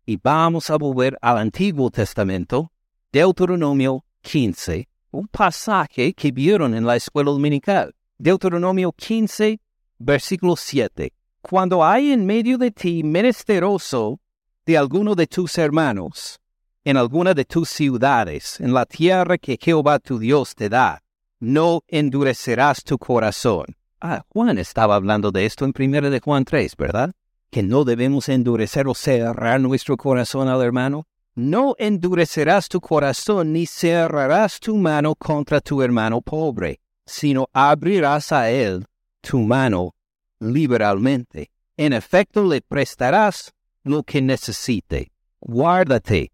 y 0.09 0.17
vamos 0.17 0.71
a 0.71 0.79
volver 0.79 1.19
al 1.21 1.37
Antiguo 1.37 1.91
Testamento, 1.91 2.73
Deuteronomio 3.13 4.07
15, 4.23 4.89
un 5.11 5.29
pasaje 5.29 6.15
que 6.15 6.33
vieron 6.33 6.75
en 6.75 6.87
la 6.87 6.97
escuela 6.97 7.31
dominical. 7.31 7.95
Deuteronomio 8.17 8.91
15, 8.93 9.61
versículo 9.99 10.57
7. 10.57 11.13
Cuando 11.43 11.85
hay 11.85 12.13
en 12.13 12.25
medio 12.25 12.57
de 12.57 12.71
ti 12.71 13.05
menesteroso 13.05 14.19
de 14.65 14.79
alguno 14.79 15.15
de 15.15 15.27
tus 15.27 15.59
hermanos, 15.59 16.41
en 16.85 16.97
alguna 16.97 17.35
de 17.35 17.45
tus 17.45 17.69
ciudades, 17.69 18.59
en 18.61 18.73
la 18.73 18.87
tierra 18.87 19.37
que 19.37 19.59
Jehová 19.61 19.99
tu 19.99 20.19
Dios 20.19 20.55
te 20.55 20.71
da, 20.71 21.03
no 21.41 21.83
endurecerás 21.89 22.83
tu 22.85 22.99
corazón 22.99 23.79
Ah, 24.01 24.25
Juan 24.29 24.59
estaba 24.59 24.95
hablando 24.95 25.33
de 25.33 25.45
esto 25.45 25.65
en 25.65 25.73
1 25.77 26.11
de 26.11 26.21
Juan 26.21 26.45
3, 26.45 26.77
¿verdad? 26.77 27.13
Que 27.51 27.65
no 27.65 27.85
debemos 27.85 28.29
endurecer 28.29 28.87
o 28.87 28.95
cerrar 28.95 29.61
nuestro 29.61 29.97
corazón 29.97 30.47
al 30.47 30.63
hermano. 30.63 31.09
No 31.35 31.75
endurecerás 31.79 32.69
tu 32.69 32.81
corazón 32.81 33.53
ni 33.53 33.67
cerrarás 33.67 34.61
tu 34.61 34.77
mano 34.77 35.17
contra 35.17 35.61
tu 35.61 35.83
hermano 35.83 36.21
pobre, 36.21 36.81
sino 37.07 37.49
abrirás 37.53 38.31
a 38.31 38.51
él 38.51 38.87
tu 39.21 39.41
mano 39.41 39.97
liberalmente. 40.39 41.51
En 41.77 41.93
efecto, 41.93 42.45
le 42.45 42.61
prestarás 42.61 43.53
lo 43.83 44.05
que 44.05 44.23
necesite. 44.23 45.11
Guárdate 45.41 46.31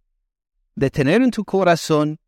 de 0.74 0.90
tener 0.90 1.22
en 1.22 1.30
tu 1.30 1.44
corazón 1.44 2.18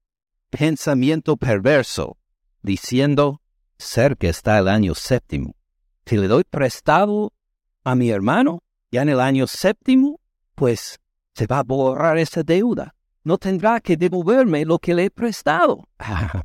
pensamiento 0.49 1.37
perverso, 1.37 2.17
diciendo, 2.67 3.41
cerca 3.79 4.29
está 4.29 4.59
el 4.59 4.69
año 4.69 4.95
séptimo. 4.95 5.55
Si 6.05 6.17
le 6.17 6.27
doy 6.27 6.45
prestado 6.45 7.33
a 7.85 7.95
mi 7.95 8.11
hermano, 8.11 8.63
ya 8.91 9.03
en 9.03 9.09
el 9.09 9.21
año 9.21 9.47
séptimo, 9.47 10.21
pues 10.55 10.99
se 11.33 11.47
va 11.47 11.61
a 11.61 11.63
borrar 11.63 12.19
esa 12.19 12.43
deuda. 12.43 12.93
no 13.27 13.39
tendrá 13.39 13.81
que 13.81 13.97
devolverme 13.97 14.65
lo 14.65 14.79
que 14.79 14.95
le 14.95 15.07
he 15.07 15.11
prestado. 15.11 15.89
Ah, 15.99 16.45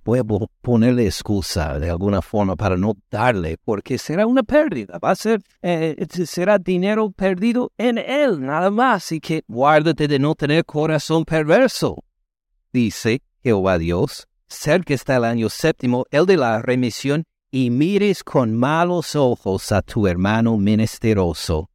ponerle 0.61 1.05
excusa 1.05 1.77
de 1.77 1.91
alguna 1.91 2.23
forma 2.23 2.55
para 2.55 2.75
no 2.75 2.95
darle, 3.11 3.57
porque 3.63 3.99
será 3.99 4.25
una 4.25 4.41
pérdida, 4.41 4.97
va 4.97 5.11
a 5.11 5.15
ser, 5.15 5.41
eh, 5.61 5.95
será 6.25 6.57
dinero 6.57 7.11
perdido 7.11 7.71
en 7.77 7.99
él, 7.99 8.41
nada 8.41 8.71
más, 8.71 9.11
y 9.11 9.19
que 9.19 9.43
guárdate 9.47 10.07
de 10.07 10.17
no 10.17 10.33
tener 10.33 10.65
corazón 10.65 11.23
perverso. 11.23 12.03
Dice 12.73 13.21
Jehová 13.43 13.77
Dios, 13.77 14.27
cerca 14.51 14.93
está 14.93 15.15
el 15.15 15.25
año 15.25 15.49
séptimo, 15.49 16.05
el 16.11 16.25
de 16.25 16.37
la 16.37 16.61
remisión, 16.61 17.23
y 17.49 17.69
mires 17.69 18.23
con 18.23 18.55
malos 18.55 19.15
ojos 19.15 19.71
a 19.71 19.81
tu 19.81 20.07
hermano 20.07 20.57
menesteroso, 20.57 21.69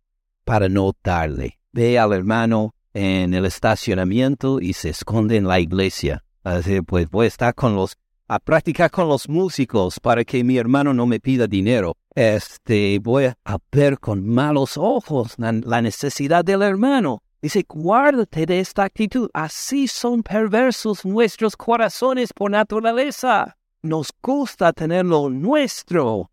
para 0.45 0.69
no 0.69 0.93
darle. 1.03 1.59
Ve 1.73 1.99
al 1.99 2.13
hermano 2.13 2.75
en 2.95 3.35
el 3.35 3.45
estacionamiento 3.45 4.61
y 4.61 4.73
se 4.73 4.91
esconde 4.91 5.37
en 5.37 5.47
la 5.47 5.61
iglesia. 5.61 6.25
Así 6.45 6.81
pues 6.81 7.11
voy 7.11 7.27
a 7.27 7.29
estar 7.29 7.55
con 7.55 7.75
los, 7.75 7.97
a 8.29 8.39
practicar 8.39 8.91
con 8.91 9.09
los 9.09 9.29
músicos 9.29 10.01
para 10.01 10.25
que 10.25 10.43
mi 10.45 10.57
hermano 10.57 10.95
no 10.95 11.05
me 11.05 11.21
pida 11.21 11.47
dinero. 11.47 11.97
Este, 12.15 12.99
voy 13.03 13.27
a 13.27 13.59
ver 13.71 13.99
con 13.99 14.27
malos 14.27 14.79
ojos 14.79 15.35
la, 15.37 15.53
la 15.53 15.83
necesidad 15.83 16.45
del 16.45 16.63
hermano. 16.63 17.23
Dice, 17.47 17.65
guárdate 17.69 18.45
de 18.45 18.59
esta 18.59 18.83
actitud. 18.83 19.31
Así 19.33 19.87
son 19.87 20.25
perversos 20.25 21.05
nuestros 21.05 21.57
corazones 21.57 22.33
por 22.33 22.51
naturaleza. 22.51 23.57
Nos 23.83 24.09
gusta 24.21 24.73
tener 24.73 25.07
lo 25.07 25.31
nuestro. 25.31 26.29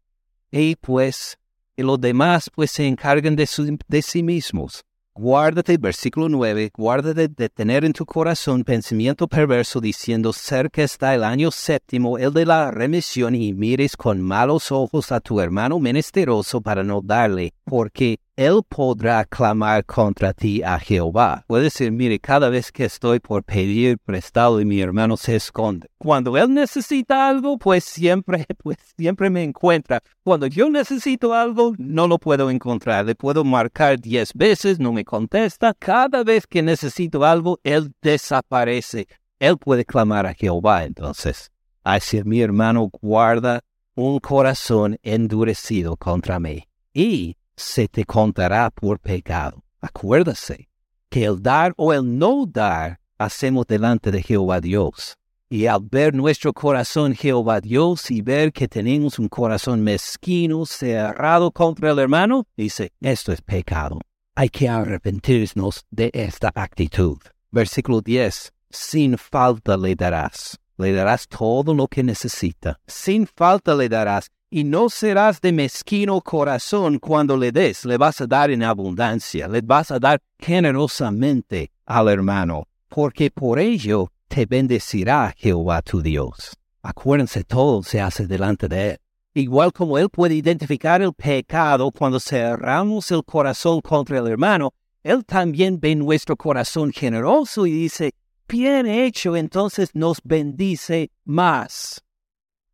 Y 0.50 0.76
pues, 0.76 1.38
y 1.78 1.84
los 1.84 2.02
demás 2.02 2.50
pues 2.50 2.72
se 2.72 2.88
encargan 2.88 3.36
de, 3.36 3.48
de 3.88 4.02
sí 4.02 4.24
mismos. 4.24 4.84
Guárdate, 5.14 5.78
versículo 5.78 6.28
9, 6.28 6.72
guárdate 6.76 7.28
de 7.28 7.48
tener 7.48 7.86
en 7.86 7.94
tu 7.94 8.04
corazón 8.04 8.64
pensamiento 8.64 9.28
perverso 9.28 9.80
diciendo, 9.80 10.34
cerca 10.34 10.82
está 10.82 11.14
el 11.14 11.24
año 11.24 11.52
séptimo, 11.52 12.18
el 12.18 12.34
de 12.34 12.48
la 12.48 12.72
remisión, 12.72 13.36
y 13.36 13.54
mires 13.54 13.96
con 13.96 14.20
malos 14.20 14.72
ojos 14.72 15.12
a 15.12 15.20
tu 15.20 15.40
hermano 15.40 15.78
menesteroso 15.78 16.62
para 16.62 16.84
no 16.84 17.02
darle, 17.04 17.54
porque 17.66 18.18
él 18.36 18.62
podrá 18.68 19.26
clamar 19.26 19.86
contra 19.86 20.34
ti 20.34 20.64
a 20.64 20.80
Jehová. 20.80 21.46
Puede 21.48 21.66
decir, 21.66 21.92
mire, 21.92 22.20
cada 22.20 22.50
vez 22.50 22.72
que 22.72 22.86
estoy 22.86 23.20
por 23.20 23.44
pedir 23.44 24.00
prestado 24.00 24.60
y 24.60 24.66
mi 24.66 24.82
hermano 24.82 25.18
se 25.18 25.36
esconde. 25.36 25.88
Cuando 25.98 26.36
él 26.38 26.54
necesita 26.54 27.30
algo, 27.30 27.58
pues 27.58 27.84
siempre, 27.84 28.46
pues 28.64 28.78
siempre 28.98 29.30
me 29.30 29.44
encuentra. 29.44 30.02
Cuando 30.24 30.48
yo 30.48 30.70
necesito 30.70 31.34
algo, 31.34 31.74
no 31.78 32.08
lo 32.08 32.18
puedo 32.18 32.50
encontrar. 32.50 33.06
Le 33.06 33.16
puedo 33.16 33.44
marcar 33.44 34.00
diez 34.00 34.34
veces, 34.34 34.80
no 34.80 34.92
me 34.92 35.06
contesta. 35.06 35.74
Cada 35.78 36.24
vez 36.24 36.48
que 36.48 36.64
necesito 36.64 37.24
algo, 37.24 37.60
él 37.64 37.94
desaparece. 38.02 39.08
Él 39.40 39.58
puede 39.58 39.86
clamar 39.86 40.26
a 40.26 40.34
Jehová 40.34 40.86
entonces. 40.86 41.52
Así 41.84 42.24
mi 42.24 42.42
hermano 42.42 42.90
guarda 43.02 43.62
un 43.96 44.20
corazón 44.20 44.98
endurecido 45.04 45.98
contra 45.98 46.40
mí. 46.40 46.68
Y 46.94 47.36
se 47.56 47.88
te 47.88 48.06
contará 48.06 48.70
por 48.70 49.00
pecado. 49.00 49.64
Acuérdase 49.82 50.70
que 51.10 51.26
el 51.26 51.42
dar 51.42 51.74
o 51.78 51.94
el 51.94 52.18
no 52.18 52.46
dar 52.48 53.00
hacemos 53.18 53.68
delante 53.68 54.12
de 54.12 54.24
Jehová 54.24 54.60
Dios. 54.60 55.18
Y 55.50 55.68
al 55.68 55.82
ver 55.82 56.16
nuestro 56.16 56.52
corazón 56.52 57.14
Jehová 57.14 57.62
Dios 57.62 58.10
y 58.10 58.22
ver 58.22 58.52
que 58.52 58.68
tenemos 58.68 59.20
un 59.20 59.30
corazón 59.30 59.84
mezquino, 59.84 60.66
cerrado 60.66 61.52
contra 61.52 61.92
el 61.92 62.00
hermano, 62.00 62.48
dice, 62.58 62.92
esto 63.00 63.32
es 63.32 63.42
pecado. 63.42 64.00
Hay 64.36 64.50
que 64.50 64.68
arrepentirnos 64.68 65.86
de 65.92 66.10
esta 66.12 66.52
actitud. 66.56 67.20
Versículo 67.52 68.02
10. 68.02 68.52
Sin 68.72 69.16
falta 69.16 69.78
le 69.78 69.94
darás. 69.96 70.60
Le 70.78 70.92
darás 70.92 71.28
todo 71.28 71.76
lo 71.76 71.88
que 71.88 72.02
necesita. 72.02 72.80
Sin 72.88 73.28
falta 73.28 73.76
le 73.76 73.90
darás 73.90 74.32
y 74.56 74.64
no 74.64 74.88
serás 74.88 75.42
de 75.42 75.52
mezquino 75.52 76.22
corazón 76.22 77.00
cuando 77.00 77.36
le 77.36 77.52
des, 77.52 77.86
le 77.86 77.98
vas 77.98 78.22
a 78.22 78.28
dar 78.28 78.52
en 78.52 78.62
abundancia, 78.62 79.48
le 79.48 79.62
vas 79.62 79.90
a 79.90 79.98
dar 79.98 80.22
generosamente 80.38 81.72
al 81.88 82.08
hermano, 82.10 82.68
porque 82.88 83.32
por 83.32 83.58
ello 83.58 84.12
te 84.28 84.46
bendecirá 84.46 85.34
Jehová 85.36 85.82
tu 85.82 86.04
Dios. 86.04 86.56
Acuérdense, 86.84 87.44
todo 87.44 87.82
se 87.82 88.00
hace 88.00 88.28
delante 88.28 88.68
de 88.68 88.92
él. 88.92 88.98
Igual 89.34 89.74
como 89.74 89.98
él 89.98 90.08
puede 90.12 90.36
identificar 90.36 91.02
el 91.02 91.14
pecado 91.14 91.90
cuando 91.90 92.20
cerramos 92.20 93.10
el 93.10 93.24
corazón 93.24 93.82
contra 93.82 94.20
el 94.20 94.28
hermano, 94.28 94.72
él 95.02 95.26
también 95.26 95.80
ve 95.80 95.96
nuestro 95.96 96.38
corazón 96.38 96.92
generoso 96.92 97.66
y 97.66 97.72
dice, 97.72 98.14
bien 98.48 98.86
hecho, 98.86 99.36
entonces 99.36 99.90
nos 99.96 100.20
bendice 100.24 101.10
más 101.26 102.04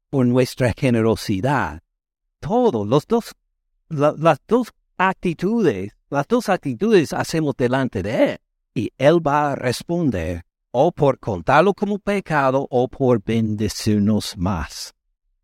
por 0.10 0.26
nuestra 0.26 0.74
generosidad. 0.78 1.82
Todo, 2.40 2.86
los 2.86 3.06
dos, 3.08 3.36
las 3.90 4.40
dos 4.48 4.70
actitudes, 4.98 5.96
las 6.10 6.28
dos 6.28 6.50
actitudes 6.50 7.14
hacemos 7.14 7.56
delante 7.58 8.04
de 8.04 8.32
Él. 8.32 8.38
Y 8.74 8.92
Él 8.98 9.26
va 9.26 9.52
a 9.52 9.56
responder 9.56 10.46
o 10.72 10.92
por 10.92 11.20
contarlo 11.20 11.74
como 11.74 12.00
pecado 12.00 12.68
o 12.70 12.88
por 12.88 13.24
bendecirnos 13.24 14.38
más. 14.38 14.94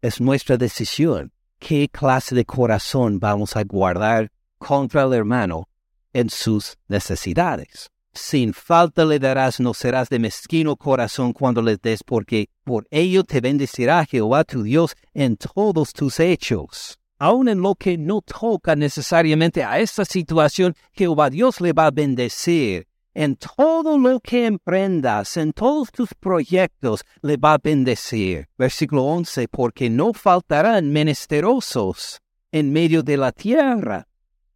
Es 0.01 0.21
nuestra 0.21 0.57
decisión 0.57 1.31
qué 1.59 1.89
clase 1.89 2.35
de 2.35 2.45
corazón 2.45 3.19
vamos 3.19 3.55
a 3.55 3.63
guardar 3.63 4.31
contra 4.57 5.03
el 5.03 5.13
hermano 5.13 5.67
en 6.13 6.29
sus 6.29 6.77
necesidades. 6.87 7.91
Sin 8.15 8.53
falta 8.53 9.03
le 9.03 9.19
darás, 9.19 9.59
no 9.59 9.73
serás 9.73 10.07
de 10.07 10.19
mezquino 10.19 10.77
corazón 10.77 11.33
cuando 11.33 11.61
le 11.61 11.75
des, 11.75 12.01
porque 12.01 12.47
por 12.63 12.87
ello 12.89 13.25
te 13.25 13.41
bendecirá 13.41 14.05
Jehová 14.05 14.45
tu 14.45 14.63
Dios 14.63 14.95
en 15.13 15.35
todos 15.35 15.91
tus 15.91 16.21
hechos. 16.21 16.97
Aun 17.19 17.49
en 17.49 17.61
lo 17.61 17.75
que 17.75 17.97
no 17.97 18.21
toca 18.21 18.73
necesariamente 18.75 19.65
a 19.65 19.79
esta 19.79 20.05
situación, 20.05 20.75
Jehová 20.93 21.29
Dios 21.29 21.59
le 21.59 21.73
va 21.73 21.87
a 21.87 21.91
bendecir. 21.91 22.87
En 23.13 23.35
todo 23.35 23.97
lo 23.97 24.21
que 24.21 24.45
emprendas, 24.45 25.35
en 25.35 25.51
todos 25.51 25.91
tus 25.91 26.13
proyectos, 26.13 27.03
le 27.21 27.35
va 27.35 27.53
a 27.53 27.57
bendecir. 27.57 28.47
Versículo 28.57 29.03
11, 29.03 29.49
porque 29.49 29.89
no 29.89 30.13
faltarán 30.13 30.89
menesterosos 30.89 32.21
en 32.53 32.71
medio 32.71 33.03
de 33.03 33.17
la 33.17 33.33
tierra 33.33 34.07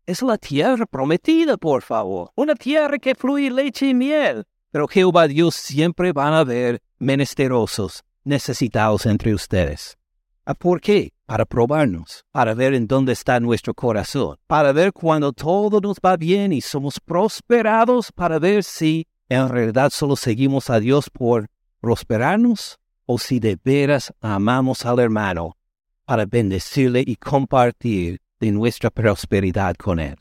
es 0.10 0.24
la 0.24 0.40
tierra 0.40 0.88
prometida, 0.88 1.56
por 1.56 1.84
favor. 1.84 2.32
Una 2.36 2.56
tierra 2.56 2.98
que 2.98 3.14
fluye 3.14 3.52
leche 3.52 3.90
y 3.90 3.94
miel. 3.94 4.44
Pero 4.72 4.88
Jehová 4.88 5.28
Dios 5.28 5.54
siempre 5.54 6.14
van 6.14 6.34
a 6.34 6.44
ver 6.44 6.82
menesterosos, 6.98 8.04
necesitados 8.24 9.06
entre 9.06 9.36
ustedes. 9.36 9.98
¿Ah, 10.46 10.56
¿Por 10.56 10.82
qué? 10.82 11.14
Para 11.28 11.46
probarnos, 11.46 12.26
para 12.32 12.56
ver 12.56 12.74
en 12.74 12.88
dónde 12.88 13.14
está 13.14 13.40
nuestro 13.40 13.76
corazón, 13.76 14.38
para 14.48 14.72
ver 14.72 14.94
cuando 14.94 15.32
todo 15.32 15.80
nos 15.80 15.98
va 15.98 16.18
bien 16.18 16.54
y 16.54 16.62
somos 16.62 17.00
prosperados, 17.00 18.12
para 18.12 18.40
ver 18.40 18.64
si 18.64 19.06
en 19.30 19.48
realidad 19.48 19.92
solo 19.92 20.16
seguimos 20.16 20.72
a 20.72 20.80
Dios 20.80 21.12
por 21.12 21.50
prosperarnos 21.82 22.80
o 23.06 23.20
si 23.20 23.40
de 23.40 23.60
veras 23.64 24.12
amamos 24.22 24.88
al 24.88 24.98
hermano 24.98 25.56
para 26.04 26.26
bendecirle 26.26 27.04
y 27.06 27.16
compartir 27.16 28.20
de 28.40 28.52
nuestra 28.52 28.90
prosperidad 28.90 29.76
con 29.76 30.00
Él. 30.00 30.16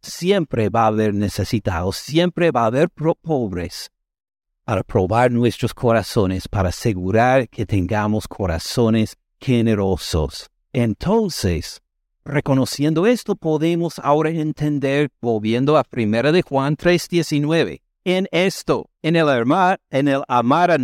Siempre 0.00 0.68
va 0.68 0.84
a 0.84 0.88
haber 0.88 1.14
necesitados, 1.14 1.96
siempre 1.96 2.50
va 2.50 2.62
a 2.62 2.66
haber 2.66 2.88
pobres 2.90 3.90
para 4.64 4.82
probar 4.82 5.30
nuestros 5.30 5.72
corazones, 5.72 6.46
para 6.46 6.68
asegurar 6.68 7.48
que 7.48 7.64
tengamos 7.64 8.28
corazones 8.28 9.16
generosos. 9.40 10.50
Entonces, 10.72 11.80
reconociendo 12.24 13.06
esto, 13.06 13.34
podemos 13.34 13.98
ahora 13.98 14.30
entender, 14.30 15.08
volviendo 15.20 15.78
a 15.78 15.84
1 15.90 16.32
de 16.32 16.42
Juan 16.42 16.76
3:19, 16.76 17.80
en 18.04 18.28
esto, 18.30 18.90
en 19.02 19.16
el 19.16 19.28
amar, 19.28 19.80
en 19.90 20.08
el 20.08 20.22
amar 20.28 20.70
a, 20.70 20.78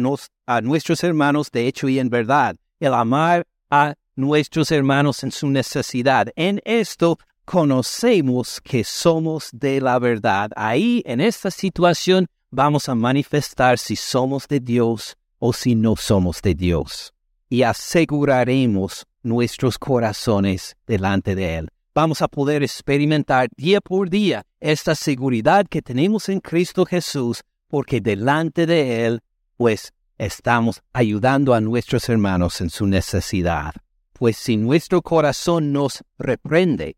a 0.46 0.60
nuestros 0.60 1.04
hermanos 1.04 1.50
de 1.50 1.66
hecho 1.66 1.88
y 1.88 1.98
en 1.98 2.08
verdad, 2.08 2.56
el 2.80 2.94
amar 2.94 3.46
a 3.70 3.94
nuestros 4.16 4.70
hermanos 4.70 5.22
en 5.24 5.30
su 5.30 5.48
necesidad. 5.48 6.28
En 6.36 6.60
esto 6.64 7.18
conocemos 7.44 8.60
que 8.60 8.84
somos 8.84 9.50
de 9.52 9.80
la 9.80 9.98
verdad. 9.98 10.50
Ahí, 10.56 11.02
en 11.06 11.20
esta 11.20 11.50
situación, 11.50 12.26
vamos 12.50 12.88
a 12.88 12.94
manifestar 12.94 13.78
si 13.78 13.96
somos 13.96 14.48
de 14.48 14.60
Dios 14.60 15.16
o 15.38 15.52
si 15.52 15.74
no 15.74 15.96
somos 15.96 16.40
de 16.40 16.54
Dios. 16.54 17.12
Y 17.48 17.62
aseguraremos 17.62 19.06
nuestros 19.22 19.78
corazones 19.78 20.76
delante 20.86 21.34
de 21.34 21.56
Él. 21.56 21.68
Vamos 21.94 22.22
a 22.22 22.28
poder 22.28 22.62
experimentar 22.62 23.48
día 23.56 23.80
por 23.80 24.10
día 24.10 24.44
esta 24.60 24.94
seguridad 24.94 25.66
que 25.68 25.82
tenemos 25.82 26.28
en 26.28 26.40
Cristo 26.40 26.84
Jesús, 26.84 27.42
porque 27.68 28.00
delante 28.00 28.66
de 28.66 29.06
Él, 29.06 29.20
pues, 29.56 29.92
estamos 30.18 30.82
ayudando 30.92 31.54
a 31.54 31.60
nuestros 31.60 32.08
hermanos 32.08 32.60
en 32.60 32.70
su 32.70 32.86
necesidad. 32.86 33.74
Pues 34.14 34.36
si 34.36 34.56
nuestro 34.56 35.02
corazón 35.02 35.72
nos 35.72 36.04
reprende, 36.18 36.96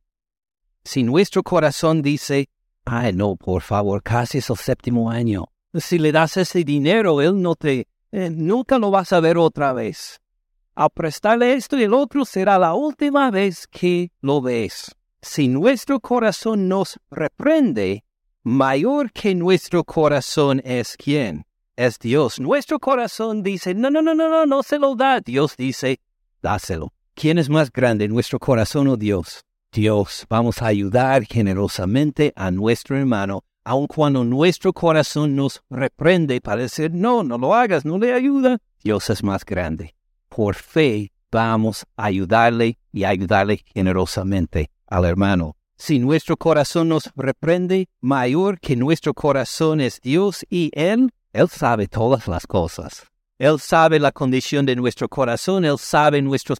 si 0.85 1.03
nuestro 1.03 1.43
corazón 1.43 2.03
dice, 2.03 2.51
ay 2.85 3.15
no, 3.15 3.37
por 3.37 3.63
favor, 3.63 4.03
casi 4.03 4.39
es 4.39 4.51
el 4.51 4.57
séptimo 4.57 5.11
año, 5.11 5.47
Si 5.73 5.99
le 5.99 6.13
das 6.13 6.37
ese 6.37 6.63
dinero, 6.63 7.21
él 7.23 7.41
no 7.41 7.55
te, 7.55 7.89
eh, 8.13 8.31
nunca 8.31 8.79
lo 8.79 8.91
vas 8.91 9.13
a 9.15 9.21
ver 9.21 9.39
otra 9.39 9.73
vez. 9.73 10.21
Al 10.75 10.91
prestarle 10.91 11.55
esto 11.55 11.79
y 11.79 11.85
el 11.85 11.95
otro 11.95 12.27
será 12.27 12.59
la 12.59 12.75
última 12.75 13.31
vez 13.31 13.67
que 13.67 14.13
lo 14.21 14.43
ves. 14.43 14.95
Si 15.23 15.49
nuestro 15.49 16.01
corazón 16.01 16.69
nos 16.69 17.01
reprende, 17.11 18.05
mayor 18.43 19.11
que 19.11 19.35
nuestro 19.35 19.85
corazón 19.85 20.61
es 20.65 20.97
quién? 20.99 21.47
Es 21.77 21.99
Dios. 21.99 22.39
Nuestro 22.39 22.79
corazón 22.79 23.43
dice, 23.43 23.75
no, 23.75 23.91
no, 23.91 24.03
no, 24.03 24.15
no, 24.15 24.29
no, 24.29 24.45
no 24.45 24.63
se 24.63 24.79
lo 24.79 24.95
da. 24.95 25.21
Dios 25.21 25.57
dice, 25.57 26.01
dáselo. 26.43 26.93
¿Quién 27.19 27.39
es 27.39 27.49
más 27.49 27.73
grande, 27.73 28.09
nuestro 28.09 28.39
corazón 28.39 28.89
o 28.89 28.99
Dios? 28.99 29.43
Dios. 29.73 30.27
Vamos 30.29 30.61
a 30.61 30.67
ayudar 30.67 31.25
generosamente 31.25 32.35
a 32.37 32.51
nuestro 32.51 32.95
hermano, 32.95 33.43
aun 33.65 33.87
cuando 33.87 34.23
nuestro 34.23 34.75
corazón 34.75 35.35
nos 35.35 35.63
reprende 35.71 36.43
para 36.43 36.61
decir, 36.61 36.91
no, 36.93 37.23
no 37.25 37.39
lo 37.39 37.55
hagas, 37.55 37.87
no 37.87 37.97
le 37.97 38.13
ayuda. 38.13 38.59
Dios 38.85 39.09
es 39.09 39.23
más 39.23 39.47
grande. 39.47 39.95
Por 40.29 40.57
fe 40.57 41.11
vamos 41.33 41.87
a 41.97 42.05
ayudarle 42.05 42.77
y 42.93 43.05
ayudarle 43.05 43.65
generosamente 43.73 44.69
al 44.87 45.07
hermano. 45.07 45.57
Si 45.79 45.99
nuestro 45.99 46.37
corazón 46.37 46.91
nos 46.91 47.11
reprende, 47.17 47.89
mayor 48.03 48.61
que 48.61 48.77
nuestro 48.77 49.15
corazón 49.15 49.81
es 49.81 50.03
Dios 50.03 50.45
y 50.51 50.71
Él, 50.75 51.15
Él 51.33 51.49
sabe 51.49 51.89
todas 51.89 52.29
las 52.29 52.47
cosas. 52.47 53.11
Él 53.39 53.61
sabe 53.61 54.01
la 54.01 54.13
condición 54.13 54.65
de 54.65 54.75
nuestro 54.77 55.09
corazón, 55.09 55.65
Él 55.67 55.79
sabe 55.79 56.23
nuestros, 56.23 56.59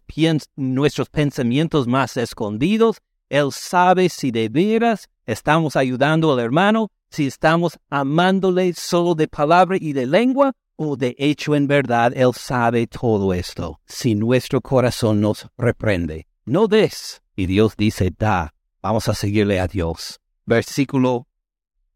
nuestros 0.55 1.09
pensamientos 1.09 1.87
más 1.87 2.15
escondidos, 2.17 2.97
Él 3.29 3.51
sabe 3.51 4.09
si 4.09 4.29
de 4.29 4.47
veras 4.47 5.09
estamos 5.25 5.75
ayudando 5.75 6.31
al 6.31 6.39
hermano, 6.39 6.91
si 7.09 7.25
estamos 7.25 7.79
amándole 7.89 8.73
solo 8.73 9.15
de 9.15 9.27
palabra 9.27 9.77
y 9.79 9.93
de 9.93 10.05
lengua, 10.05 10.53
o 10.75 10.95
de 10.95 11.15
hecho 11.17 11.55
en 11.55 11.67
verdad 11.67 12.13
Él 12.15 12.31
sabe 12.35 12.85
todo 12.85 13.33
esto. 13.33 13.79
Si 13.85 14.13
nuestro 14.13 14.61
corazón 14.61 15.19
nos 15.19 15.47
reprende, 15.57 16.27
no 16.45 16.67
des. 16.67 17.23
Y 17.35 17.47
Dios 17.47 17.75
dice, 17.75 18.13
da. 18.15 18.53
Vamos 18.83 19.07
a 19.07 19.15
seguirle 19.15 19.59
a 19.59 19.67
Dios. 19.67 20.19
Versículo 20.45 21.27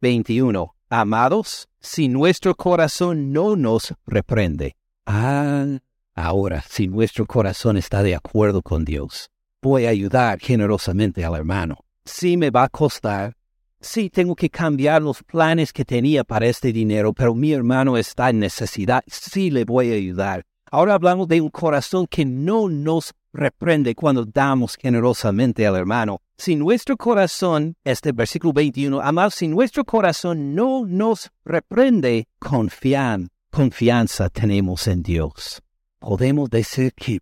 21. 0.02 0.76
Amados, 0.94 1.70
si 1.80 2.10
nuestro 2.10 2.54
corazón 2.54 3.32
no 3.32 3.56
nos 3.56 3.94
reprende. 4.06 4.76
Ah, 5.06 5.80
ahora, 6.14 6.66
si 6.68 6.90
nuestro 6.90 7.26
corazón 7.26 7.78
está 7.78 8.04
de 8.04 8.14
acuerdo 8.14 8.62
con 8.62 8.84
Dios, 8.84 9.30
voy 9.62 9.86
a 9.86 9.90
ayudar 9.92 10.40
generosamente 10.42 11.24
al 11.24 11.36
hermano. 11.36 11.78
Sí 12.04 12.36
me 12.36 12.50
va 12.50 12.64
a 12.64 12.68
costar, 12.68 13.38
sí 13.80 14.10
tengo 14.10 14.36
que 14.36 14.50
cambiar 14.50 15.02
los 15.02 15.24
planes 15.24 15.72
que 15.72 15.86
tenía 15.86 16.26
para 16.26 16.48
este 16.48 16.74
dinero, 16.74 17.14
pero 17.14 17.34
mi 17.36 17.54
hermano 17.54 17.96
está 17.96 18.30
en 18.30 18.40
necesidad, 18.40 19.02
sí 19.08 19.50
le 19.50 19.64
voy 19.64 19.94
a 19.94 19.96
ayudar. 19.96 20.44
Ahora 20.70 20.96
hablamos 20.96 21.30
de 21.30 21.40
un 21.40 21.52
corazón 21.52 22.06
que 22.06 22.26
no 22.26 22.68
nos 22.68 23.14
reprende 23.32 23.96
cuando 23.96 24.26
damos 24.26 24.76
generosamente 24.76 25.66
al 25.66 25.78
hermano. 25.78 26.20
Si 26.42 26.56
nuestro 26.56 26.98
corazón, 26.98 27.76
este 27.84 28.14
versículo 28.14 28.52
21, 28.52 29.00
amados, 29.00 29.36
si 29.36 29.48
nuestro 29.48 29.86
corazón 29.86 30.56
no 30.56 30.88
nos 30.88 31.30
reprende, 31.46 32.28
confianza 32.40 34.28
tenemos 34.32 34.88
en 34.88 35.04
Dios. 35.04 35.62
Podemos 36.00 36.50
decir 36.50 36.96
que 36.96 37.20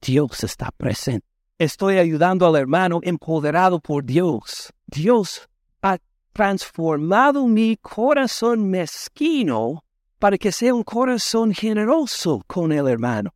Dios 0.00 0.44
está 0.44 0.70
presente. 0.70 1.26
Estoy 1.58 1.98
ayudando 1.98 2.46
al 2.46 2.54
hermano 2.54 3.00
empoderado 3.02 3.80
por 3.80 4.04
Dios. 4.04 4.72
Dios 4.86 5.48
ha 5.82 5.98
transformado 6.32 7.48
mi 7.48 7.76
corazón 7.76 8.70
mezquino 8.70 9.84
para 10.20 10.38
que 10.38 10.52
sea 10.52 10.72
un 10.72 10.84
corazón 10.84 11.52
generoso 11.52 12.44
con 12.46 12.70
el 12.70 12.86
hermano. 12.86 13.34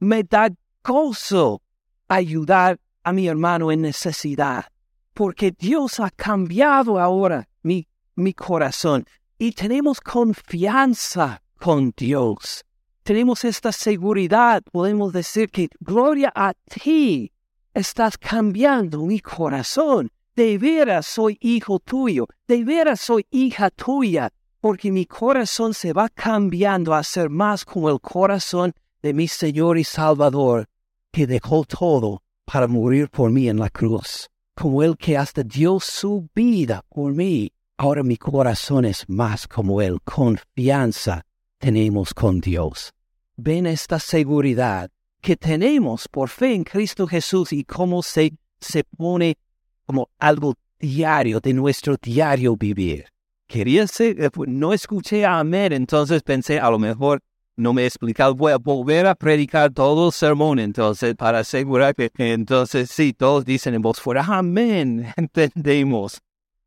Me 0.00 0.22
da 0.22 0.50
gozo 0.84 1.62
ayudar 2.08 2.78
a 3.08 3.12
mi 3.12 3.26
hermano 3.26 3.72
en 3.72 3.80
necesidad, 3.80 4.66
porque 5.14 5.50
Dios 5.50 5.98
ha 5.98 6.10
cambiado 6.10 7.00
ahora 7.00 7.48
mi, 7.62 7.88
mi 8.16 8.34
corazón 8.34 9.06
y 9.38 9.52
tenemos 9.52 9.98
confianza 9.98 11.42
con 11.58 11.94
Dios. 11.96 12.66
Tenemos 13.04 13.46
esta 13.46 13.72
seguridad, 13.72 14.62
podemos 14.70 15.14
decir 15.14 15.48
que 15.48 15.70
gloria 15.80 16.30
a 16.34 16.52
ti, 16.52 17.32
estás 17.72 18.18
cambiando 18.18 19.06
mi 19.06 19.20
corazón. 19.20 20.10
De 20.36 20.58
veras 20.58 21.06
soy 21.06 21.38
hijo 21.40 21.78
tuyo, 21.78 22.26
de 22.46 22.62
veras 22.62 23.00
soy 23.00 23.26
hija 23.30 23.70
tuya, 23.70 24.30
porque 24.60 24.92
mi 24.92 25.06
corazón 25.06 25.72
se 25.72 25.94
va 25.94 26.10
cambiando 26.10 26.92
a 26.94 27.02
ser 27.02 27.30
más 27.30 27.64
como 27.64 27.88
el 27.88 28.00
corazón 28.00 28.74
de 29.00 29.14
mi 29.14 29.26
Señor 29.28 29.78
y 29.78 29.84
Salvador, 29.84 30.68
que 31.10 31.26
dejó 31.26 31.64
todo 31.64 32.22
para 32.50 32.66
morir 32.66 33.10
por 33.10 33.30
mí 33.30 33.46
en 33.46 33.58
la 33.58 33.68
cruz, 33.68 34.30
como 34.54 34.82
el 34.82 34.96
que 34.96 35.18
hasta 35.18 35.42
dio 35.42 35.78
su 35.80 36.28
vida 36.34 36.82
por 36.88 37.12
mí. 37.12 37.52
Ahora 37.76 38.02
mi 38.02 38.16
corazón 38.16 38.86
es 38.86 39.06
más 39.06 39.46
como 39.46 39.82
Él. 39.82 39.98
Confianza 40.02 41.26
tenemos 41.58 42.14
con 42.14 42.40
Dios. 42.40 42.94
Ven 43.36 43.66
esta 43.66 43.98
seguridad 43.98 44.90
que 45.20 45.36
tenemos 45.36 46.08
por 46.08 46.30
fe 46.30 46.54
en 46.54 46.64
Cristo 46.64 47.06
Jesús 47.06 47.52
y 47.52 47.64
cómo 47.64 48.02
se, 48.02 48.32
se 48.58 48.82
pone 48.82 49.36
como 49.84 50.08
algo 50.18 50.54
diario 50.78 51.40
de 51.40 51.52
nuestro 51.52 51.96
diario 52.00 52.56
vivir. 52.56 53.08
Quería 53.46 53.86
ser, 53.86 54.22
eh, 54.22 54.30
pues, 54.30 54.48
no 54.48 54.72
escuché 54.72 55.26
amén, 55.26 55.74
entonces 55.74 56.22
pensé 56.22 56.58
a 56.58 56.70
lo 56.70 56.78
mejor 56.78 57.20
no 57.58 57.72
me 57.72 57.82
he 57.82 57.86
explicado, 57.86 58.34
voy 58.34 58.52
a 58.52 58.56
volver 58.56 59.06
a 59.06 59.16
predicar 59.16 59.72
todo 59.72 60.06
el 60.06 60.12
sermón 60.12 60.60
entonces 60.60 61.14
para 61.16 61.40
asegurar 61.40 61.94
que 61.94 62.10
entonces 62.16 62.88
sí, 62.88 63.12
todos 63.12 63.44
dicen 63.44 63.74
en 63.74 63.82
voz 63.82 64.00
fuera, 64.00 64.24
amén, 64.24 65.12
entendemos. 65.16 66.20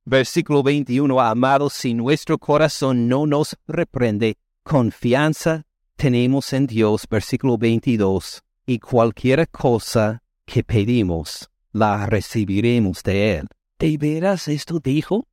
Versículo 0.04 0.64
21, 0.64 1.20
amados, 1.22 1.74
si 1.74 1.94
nuestro 1.94 2.38
corazón 2.38 3.08
no 3.08 3.26
nos 3.26 3.58
reprende, 3.68 4.38
confianza 4.64 5.64
tenemos 5.96 6.52
en 6.54 6.68
Dios. 6.68 7.06
Versículo 7.10 7.58
22, 7.58 8.42
y 8.66 8.80
cualquier 8.80 9.48
cosa 9.50 10.24
que 10.46 10.64
pedimos, 10.64 11.50
la 11.72 12.06
recibiremos 12.06 13.02
de 13.04 13.38
Él. 13.38 13.48
¿De 13.80 13.98
veras 13.98 14.48
esto 14.50 14.80
dijo? 14.80 15.28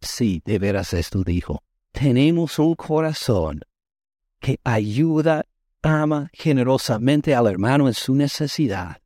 Sí, 0.00 0.42
de 0.44 0.58
veras 0.58 0.92
esto 0.92 1.22
dijo. 1.22 1.62
Tenemos 1.92 2.58
un 2.58 2.74
corazón 2.74 3.62
que 4.40 4.58
ayuda, 4.64 5.44
ama 5.82 6.30
generosamente 6.32 7.34
al 7.34 7.46
hermano 7.46 7.86
en 7.86 7.94
su 7.94 8.14
necesidad 8.14 9.00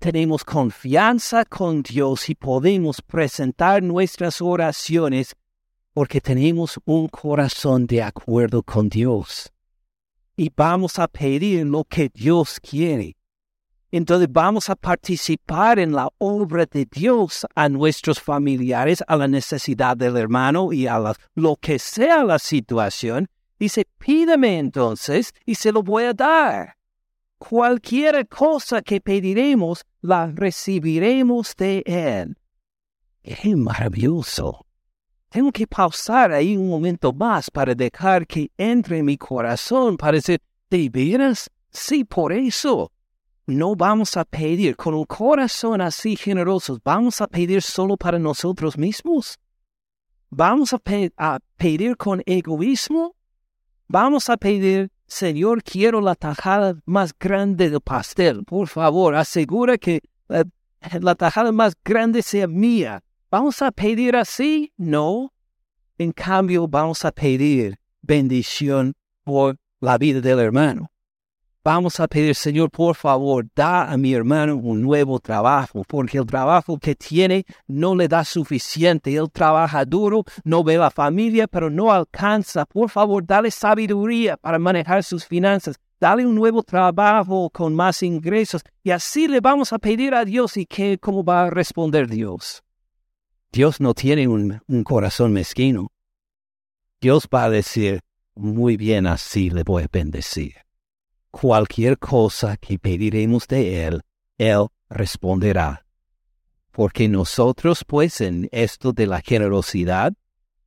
tenemos 0.00 0.44
confianza 0.44 1.44
con 1.44 1.82
Dios 1.82 2.30
y 2.30 2.34
podemos 2.34 3.02
presentar 3.02 3.82
nuestras 3.82 4.40
oraciones 4.40 5.36
porque 5.92 6.22
tenemos 6.22 6.80
un 6.86 7.06
corazón 7.08 7.86
de 7.86 8.02
acuerdo 8.02 8.62
con 8.62 8.88
Dios. 8.88 9.52
Y 10.36 10.50
vamos 10.56 10.98
a 10.98 11.06
pedir 11.06 11.66
lo 11.66 11.84
que 11.84 12.08
Dios 12.08 12.58
quiere. 12.60 13.14
Entonces 13.92 14.28
vamos 14.32 14.70
a 14.70 14.76
participar 14.76 15.78
en 15.78 15.92
la 15.92 16.08
obra 16.16 16.64
de 16.64 16.86
Dios 16.90 17.44
a 17.54 17.68
nuestros 17.68 18.18
familiares, 18.18 19.04
a 19.06 19.16
la 19.16 19.28
necesidad 19.28 19.98
del 19.98 20.16
hermano 20.16 20.72
y 20.72 20.86
a 20.86 21.12
lo 21.34 21.56
que 21.56 21.78
sea 21.78 22.24
la 22.24 22.38
situación. 22.38 23.28
Dice, 23.60 23.86
pídame 23.98 24.58
entonces 24.58 25.34
y 25.44 25.54
se 25.54 25.70
lo 25.70 25.82
voy 25.82 26.04
a 26.04 26.14
dar. 26.14 26.78
Cualquier 27.36 28.26
cosa 28.26 28.80
que 28.80 29.02
pediremos, 29.02 29.84
la 30.00 30.28
recibiremos 30.28 31.54
de 31.56 31.82
Él. 31.84 32.38
¡Qué 33.22 33.54
maravilloso! 33.54 34.64
Tengo 35.28 35.52
que 35.52 35.66
pausar 35.66 36.32
ahí 36.32 36.56
un 36.56 36.70
momento 36.70 37.12
más 37.12 37.50
para 37.50 37.74
dejar 37.74 38.26
que 38.26 38.50
entre 38.56 38.98
en 38.98 39.04
mi 39.04 39.18
corazón 39.18 39.98
para 39.98 40.12
decir, 40.12 40.40
¿de 40.70 40.88
veras? 40.88 41.50
Sí, 41.70 42.02
por 42.04 42.32
eso. 42.32 42.90
No 43.46 43.76
vamos 43.76 44.16
a 44.16 44.24
pedir 44.24 44.74
con 44.74 44.94
un 44.94 45.04
corazón 45.04 45.82
así 45.82 46.16
generoso, 46.16 46.80
vamos 46.82 47.20
a 47.20 47.26
pedir 47.26 47.60
solo 47.60 47.98
para 47.98 48.18
nosotros 48.18 48.78
mismos. 48.78 49.38
Vamos 50.30 50.72
a, 50.72 50.80
a 51.18 51.38
pedir 51.58 51.98
con 51.98 52.22
egoísmo. 52.24 53.14
Vamos 53.92 54.30
a 54.30 54.36
pedir 54.36 54.92
Señor, 55.10 55.64
quiero 55.64 56.00
la 56.00 56.14
tajada 56.14 56.76
más 56.86 57.12
grande 57.18 57.68
del 57.68 57.80
pastel. 57.80 58.44
Por 58.44 58.68
favor, 58.68 59.16
asegura 59.16 59.76
que 59.76 60.02
la, 60.28 61.14
tajada 61.16 61.50
más 61.50 61.74
grande 61.84 62.22
sea 62.22 62.46
mía. 62.46 63.02
¿Vamos 63.28 63.60
a 63.60 63.72
pedir 63.72 64.14
así? 64.14 64.72
No. 64.76 65.32
En 65.98 66.12
cambio, 66.12 66.68
vamos 66.68 67.04
a 67.04 67.10
pedir 67.10 67.80
bendición 68.02 68.94
por 69.24 69.56
la 69.80 69.98
vida 69.98 70.20
del 70.20 70.38
hermano. 70.38 70.89
Vamos 71.62 72.00
a 72.00 72.08
pedir, 72.08 72.34
Señor, 72.34 72.70
por 72.70 72.96
favor, 72.96 73.46
da 73.54 73.92
a 73.92 73.98
mi 73.98 74.14
hermano 74.14 74.56
un 74.56 74.80
nuevo 74.80 75.20
trabajo, 75.20 75.82
porque 75.86 76.16
el 76.16 76.24
trabajo 76.24 76.78
que 76.78 76.94
tiene 76.94 77.44
no 77.66 77.94
le 77.94 78.08
da 78.08 78.24
suficiente. 78.24 79.14
Él 79.14 79.30
trabaja 79.30 79.84
duro, 79.84 80.24
no 80.42 80.64
ve 80.64 80.78
la 80.78 80.90
familia, 80.90 81.46
pero 81.46 81.68
no 81.68 81.92
alcanza. 81.92 82.64
Por 82.64 82.88
favor, 82.88 83.26
dale 83.26 83.50
sabiduría 83.50 84.38
para 84.38 84.58
manejar 84.58 85.04
sus 85.04 85.26
finanzas. 85.26 85.76
Dale 86.00 86.24
un 86.24 86.34
nuevo 86.34 86.62
trabajo 86.62 87.50
con 87.50 87.74
más 87.74 88.02
ingresos. 88.02 88.62
Y 88.82 88.90
así 88.90 89.28
le 89.28 89.40
vamos 89.40 89.74
a 89.74 89.78
pedir 89.78 90.14
a 90.14 90.24
Dios 90.24 90.56
y 90.56 90.64
que, 90.64 90.96
cómo 90.96 91.22
va 91.22 91.44
a 91.44 91.50
responder 91.50 92.08
Dios. 92.08 92.62
Dios 93.52 93.82
no 93.82 93.92
tiene 93.92 94.28
un, 94.28 94.62
un 94.66 94.82
corazón 94.82 95.34
mezquino. 95.34 95.92
Dios 97.02 97.28
va 97.32 97.44
a 97.44 97.50
decir, 97.50 98.00
muy 98.34 98.78
bien, 98.78 99.06
así 99.06 99.50
le 99.50 99.62
voy 99.62 99.82
a 99.82 99.88
bendecir 99.92 100.54
cualquier 101.30 101.98
cosa 101.98 102.56
que 102.56 102.78
pediremos 102.78 103.46
de 103.46 103.86
Él, 103.86 104.02
Él 104.38 104.66
responderá. 104.88 105.86
Porque 106.70 107.08
nosotros, 107.08 107.84
pues, 107.86 108.20
en 108.20 108.48
esto 108.52 108.92
de 108.92 109.06
la 109.06 109.20
generosidad, 109.20 110.12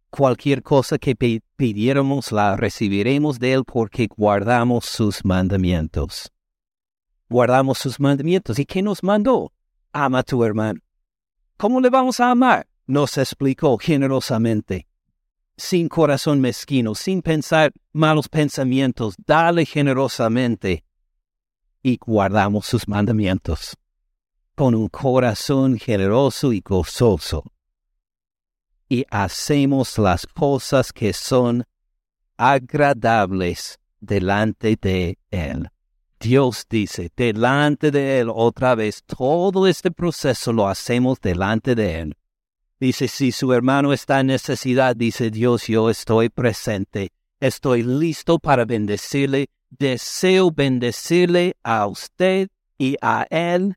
cualquier 0.10 0.62
cosa 0.62 0.98
que 0.98 1.16
pidiéramos 1.56 2.32
la 2.32 2.56
recibiremos 2.56 3.40
de 3.40 3.54
Él 3.54 3.64
porque 3.66 4.08
guardamos 4.08 4.86
sus 4.86 5.24
mandamientos. 5.26 6.32
Guardamos 7.30 7.80
sus 7.80 8.00
mandamientos. 8.00 8.60
¿Y 8.60 8.66
qué 8.66 8.82
nos 8.82 9.02
mandó? 9.02 9.52
Ama 9.92 10.20
a 10.20 10.24
tu 10.24 10.44
hermano. 10.44 10.80
¿Cómo 11.58 11.80
le 11.80 11.90
vamos 11.90 12.20
a 12.20 12.32
amar? 12.32 12.68
Nos 12.86 13.18
explicó 13.18 13.78
generosamente 13.78 14.88
sin 15.58 15.88
corazón 15.88 16.42
mezquino, 16.42 16.96
sin 16.96 17.22
pensar 17.22 17.72
malos 17.92 18.28
pensamientos, 18.30 19.16
dale 19.26 19.66
generosamente 19.66 20.84
y 21.82 21.98
guardamos 21.98 22.66
sus 22.66 22.88
mandamientos 22.88 23.76
con 24.56 24.76
un 24.76 24.88
corazón 24.88 25.78
generoso 25.78 26.54
y 26.54 26.62
gozoso. 26.62 27.44
Y 28.88 29.06
hacemos 29.10 29.98
las 29.98 30.28
cosas 30.28 30.94
que 30.94 31.14
son 31.14 31.64
agradables 32.38 33.80
delante 34.00 34.78
de 34.80 35.18
Él. 35.32 35.70
Dios 36.20 36.66
dice, 36.70 37.12
delante 37.16 37.92
de 37.92 38.20
Él 38.20 38.30
otra 38.34 38.76
vez, 38.76 39.04
todo 39.04 39.68
este 39.68 39.92
proceso 39.92 40.54
lo 40.54 40.68
hacemos 40.68 41.20
delante 41.20 41.76
de 41.76 42.00
Él. 42.00 42.18
Dice, 42.80 43.08
si 43.08 43.32
su 43.32 43.54
hermano 43.54 43.94
está 43.94 44.20
en 44.20 44.28
necesidad, 44.28 44.96
dice 44.96 45.30
Dios, 45.30 45.68
yo 45.68 45.90
estoy 45.90 46.30
presente, 46.30 47.12
estoy 47.40 47.84
listo 47.84 48.40
para 48.40 48.66
bendecirle, 48.66 49.50
deseo 49.70 50.52
bendecirle 50.52 51.56
a 51.64 51.88
usted 51.88 52.50
y 52.78 52.98
a 53.02 53.26
él. 53.30 53.76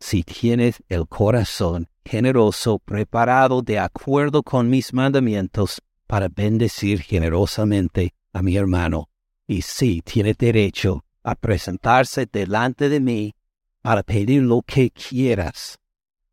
Si 0.00 0.22
tienes 0.22 0.82
el 0.88 1.06
corazón 1.08 1.88
generoso, 2.04 2.78
preparado 2.78 3.62
de 3.62 3.78
acuerdo 3.78 4.42
con 4.42 4.70
mis 4.70 4.92
mandamientos 4.92 5.82
para 6.06 6.28
bendecir 6.28 7.02
generosamente 7.02 8.14
a 8.32 8.42
mi 8.42 8.56
hermano, 8.56 9.08
y 9.46 9.62
si 9.62 10.02
tiene 10.02 10.34
derecho 10.34 11.04
a 11.22 11.34
presentarse 11.34 12.26
delante 12.30 12.88
de 12.88 13.00
mí 13.00 13.34
para 13.82 14.02
pedir 14.02 14.42
lo 14.42 14.62
que 14.62 14.90
quieras 14.90 15.78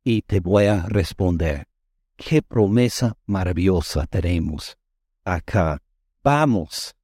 y 0.04 0.22
te 0.24 0.40
voy 0.40 0.66
a 0.66 0.86
responder. 0.88 1.68
Qué 2.16 2.42
promesa 2.42 3.18
maravillosa 3.26 4.06
tenemos 4.08 4.78
acá. 5.24 5.82
Vamos 6.24 6.96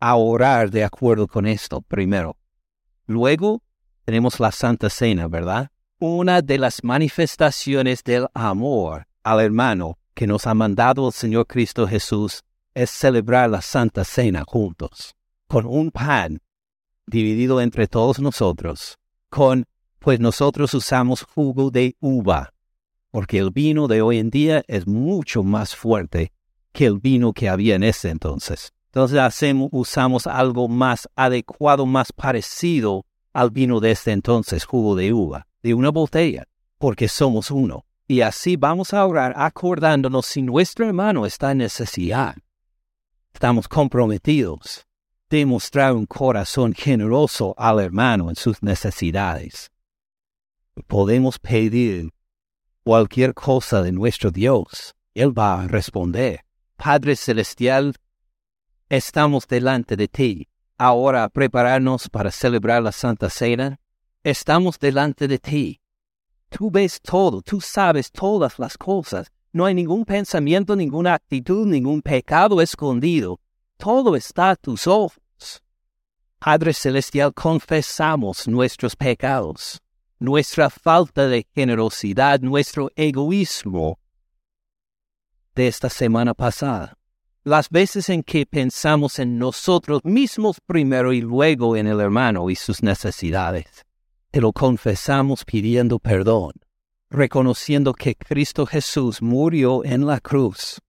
a 0.00 0.16
orar 0.16 0.70
de 0.70 0.84
acuerdo 0.84 1.26
con 1.26 1.46
esto 1.46 1.80
primero. 1.80 2.36
Luego 3.06 3.62
tenemos 4.04 4.40
la 4.40 4.52
Santa 4.52 4.90
Cena, 4.90 5.28
¿verdad? 5.28 5.70
Una 5.98 6.42
de 6.42 6.58
las 6.58 6.84
manifestaciones 6.84 8.02
del 8.04 8.26
amor 8.34 9.06
al 9.22 9.40
hermano 9.40 9.98
que 10.14 10.26
nos 10.26 10.46
ha 10.46 10.54
mandado 10.54 11.06
el 11.06 11.12
Señor 11.12 11.46
Cristo 11.46 11.86
Jesús 11.86 12.42
es 12.74 12.90
celebrar 12.90 13.48
la 13.48 13.62
Santa 13.62 14.04
Cena 14.04 14.44
juntos, 14.46 15.14
con 15.46 15.64
un 15.66 15.90
pan 15.90 16.40
dividido 17.06 17.60
entre 17.60 17.86
todos 17.86 18.18
nosotros, 18.18 18.98
con 19.30 19.66
pues 19.98 20.20
nosotros 20.20 20.72
usamos 20.74 21.22
jugo 21.22 21.70
de 21.70 21.96
uva, 22.00 22.52
porque 23.10 23.38
el 23.38 23.50
vino 23.50 23.88
de 23.88 24.02
hoy 24.02 24.18
en 24.18 24.30
día 24.30 24.64
es 24.68 24.86
mucho 24.86 25.42
más 25.42 25.74
fuerte 25.74 26.32
que 26.72 26.86
el 26.86 26.98
vino 26.98 27.32
que 27.32 27.48
había 27.48 27.74
en 27.74 27.82
ese 27.82 28.10
entonces. 28.10 28.72
Entonces 28.86 29.18
hacemos, 29.18 29.68
usamos 29.72 30.26
algo 30.26 30.68
más 30.68 31.08
adecuado, 31.16 31.86
más 31.86 32.12
parecido 32.12 33.04
al 33.32 33.50
vino 33.50 33.80
de 33.80 33.90
este 33.90 34.12
entonces, 34.12 34.64
jugo 34.64 34.94
de 34.96 35.12
uva, 35.12 35.46
de 35.62 35.74
una 35.74 35.90
botella, 35.90 36.44
porque 36.78 37.08
somos 37.08 37.50
uno. 37.50 37.84
Y 38.08 38.20
así 38.20 38.56
vamos 38.56 38.94
a 38.94 39.04
orar 39.04 39.34
acordándonos 39.36 40.26
si 40.26 40.42
nuestro 40.42 40.86
hermano 40.86 41.26
está 41.26 41.52
en 41.52 41.58
necesidad. 41.58 42.36
Estamos 43.34 43.68
comprometidos 43.68 44.86
de 45.28 45.44
mostrar 45.44 45.92
un 45.92 46.06
corazón 46.06 46.72
generoso 46.72 47.54
al 47.58 47.80
hermano 47.80 48.30
en 48.30 48.36
sus 48.36 48.62
necesidades 48.62 49.70
podemos 50.86 51.38
pedir 51.38 52.10
cualquier 52.84 53.34
cosa 53.34 53.82
de 53.82 53.92
nuestro 53.92 54.30
Dios, 54.30 54.94
Él 55.14 55.36
va 55.36 55.62
a 55.62 55.66
responder. 55.66 56.40
Padre 56.76 57.16
Celestial, 57.16 57.94
estamos 58.88 59.46
delante 59.48 59.96
de 59.96 60.08
ti. 60.08 60.48
Ahora 60.78 61.24
a 61.24 61.28
prepararnos 61.30 62.08
para 62.08 62.30
celebrar 62.30 62.82
la 62.82 62.92
Santa 62.92 63.30
Cena. 63.30 63.80
Estamos 64.22 64.78
delante 64.78 65.26
de 65.26 65.38
ti. 65.38 65.80
Tú 66.50 66.70
ves 66.70 67.00
todo, 67.00 67.40
tú 67.40 67.60
sabes 67.60 68.12
todas 68.12 68.58
las 68.58 68.76
cosas. 68.76 69.32
No 69.52 69.64
hay 69.64 69.74
ningún 69.74 70.04
pensamiento, 70.04 70.76
ninguna 70.76 71.14
actitud, 71.14 71.66
ningún 71.66 72.02
pecado 72.02 72.60
escondido. 72.60 73.40
Todo 73.78 74.16
está 74.16 74.50
a 74.50 74.56
tus 74.56 74.86
ojos. 74.86 75.18
Padre 76.38 76.74
Celestial, 76.74 77.32
confesamos 77.32 78.46
nuestros 78.46 78.94
pecados 78.94 79.80
nuestra 80.18 80.70
falta 80.70 81.26
de 81.26 81.46
generosidad, 81.54 82.40
nuestro 82.40 82.90
egoísmo 82.96 83.98
de 85.54 85.68
esta 85.68 85.88
semana 85.88 86.34
pasada. 86.34 86.98
Las 87.44 87.70
veces 87.70 88.08
en 88.08 88.22
que 88.22 88.44
pensamos 88.44 89.18
en 89.18 89.38
nosotros 89.38 90.04
mismos 90.04 90.60
primero 90.60 91.12
y 91.12 91.20
luego 91.20 91.76
en 91.76 91.86
el 91.86 92.00
hermano 92.00 92.50
y 92.50 92.56
sus 92.56 92.82
necesidades. 92.82 93.84
Te 94.30 94.40
lo 94.40 94.52
confesamos 94.52 95.44
pidiendo 95.44 95.98
perdón, 95.98 96.52
reconociendo 97.08 97.94
que 97.94 98.16
Cristo 98.16 98.66
Jesús 98.66 99.22
murió 99.22 99.84
en 99.84 100.06
la 100.06 100.20
cruz 100.20 100.80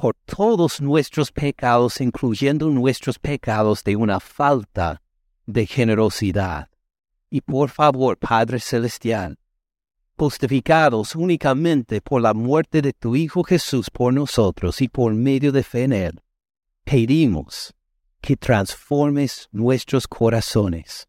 por 0.00 0.16
todos 0.24 0.80
nuestros 0.80 1.30
pecados, 1.30 2.00
incluyendo 2.00 2.70
nuestros 2.70 3.18
pecados 3.18 3.84
de 3.84 3.96
una 3.96 4.18
falta 4.18 5.02
de 5.44 5.66
generosidad. 5.66 6.69
Y 7.30 7.40
por 7.40 7.70
favor, 7.70 8.18
Padre 8.18 8.58
Celestial, 8.58 9.38
justificados 10.18 11.14
únicamente 11.14 12.00
por 12.00 12.20
la 12.20 12.34
muerte 12.34 12.82
de 12.82 12.92
tu 12.92 13.14
Hijo 13.14 13.44
Jesús 13.44 13.88
por 13.88 14.12
nosotros 14.12 14.82
y 14.82 14.88
por 14.88 15.14
medio 15.14 15.52
de 15.52 15.62
fe 15.62 15.84
en 15.84 15.92
Él, 15.92 16.20
pedimos 16.84 17.72
que 18.20 18.36
transformes 18.36 19.48
nuestros 19.52 20.08
corazones 20.08 21.08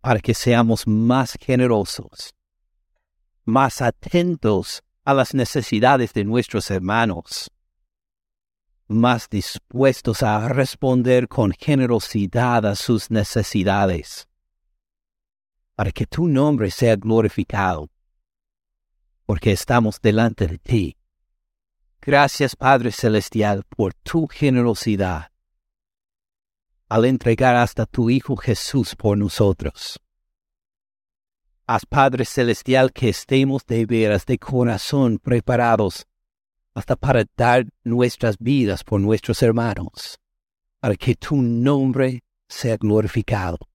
para 0.00 0.20
que 0.20 0.32
seamos 0.32 0.86
más 0.86 1.36
generosos, 1.38 2.32
más 3.44 3.82
atentos 3.82 4.82
a 5.04 5.12
las 5.12 5.34
necesidades 5.34 6.12
de 6.14 6.24
nuestros 6.24 6.70
hermanos, 6.70 7.50
más 8.86 9.28
dispuestos 9.28 10.22
a 10.22 10.48
responder 10.48 11.28
con 11.28 11.52
generosidad 11.52 12.64
a 12.64 12.74
sus 12.74 13.10
necesidades 13.10 14.29
para 15.80 15.92
que 15.92 16.04
tu 16.04 16.28
nombre 16.28 16.70
sea 16.70 16.94
glorificado, 16.94 17.88
porque 19.24 19.50
estamos 19.50 19.98
delante 19.98 20.46
de 20.46 20.58
ti. 20.58 20.98
Gracias 22.02 22.54
Padre 22.54 22.92
Celestial 22.92 23.64
por 23.64 23.94
tu 23.94 24.26
generosidad 24.26 25.30
al 26.86 27.06
entregar 27.06 27.56
hasta 27.56 27.86
tu 27.86 28.10
Hijo 28.10 28.36
Jesús 28.36 28.94
por 28.94 29.16
nosotros. 29.16 29.98
Haz 31.66 31.86
Padre 31.86 32.26
Celestial 32.26 32.92
que 32.92 33.08
estemos 33.08 33.64
de 33.64 33.86
veras 33.86 34.26
de 34.26 34.36
corazón 34.36 35.18
preparados 35.18 36.06
hasta 36.74 36.94
para 36.94 37.24
dar 37.38 37.64
nuestras 37.84 38.36
vidas 38.36 38.84
por 38.84 39.00
nuestros 39.00 39.42
hermanos, 39.42 40.18
para 40.78 40.94
que 40.94 41.14
tu 41.14 41.36
nombre 41.40 42.22
sea 42.50 42.76
glorificado. 42.76 43.69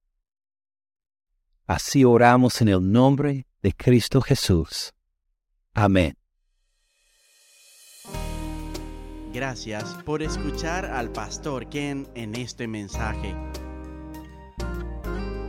Así 1.68 2.04
oramos 2.04 2.62
en 2.62 2.68
el 2.68 2.92
nombre 2.92 3.48
de 3.62 3.74
Cristo 3.74 4.22
Jesús. 4.22 4.94
Amén. 5.74 6.16
Gracias 9.34 9.96
por 10.06 10.22
escuchar 10.22 10.86
al 10.86 11.12
pastor 11.12 11.68
Ken 11.68 12.08
en 12.16 12.36
este 12.36 12.68
mensaje. 12.68 13.36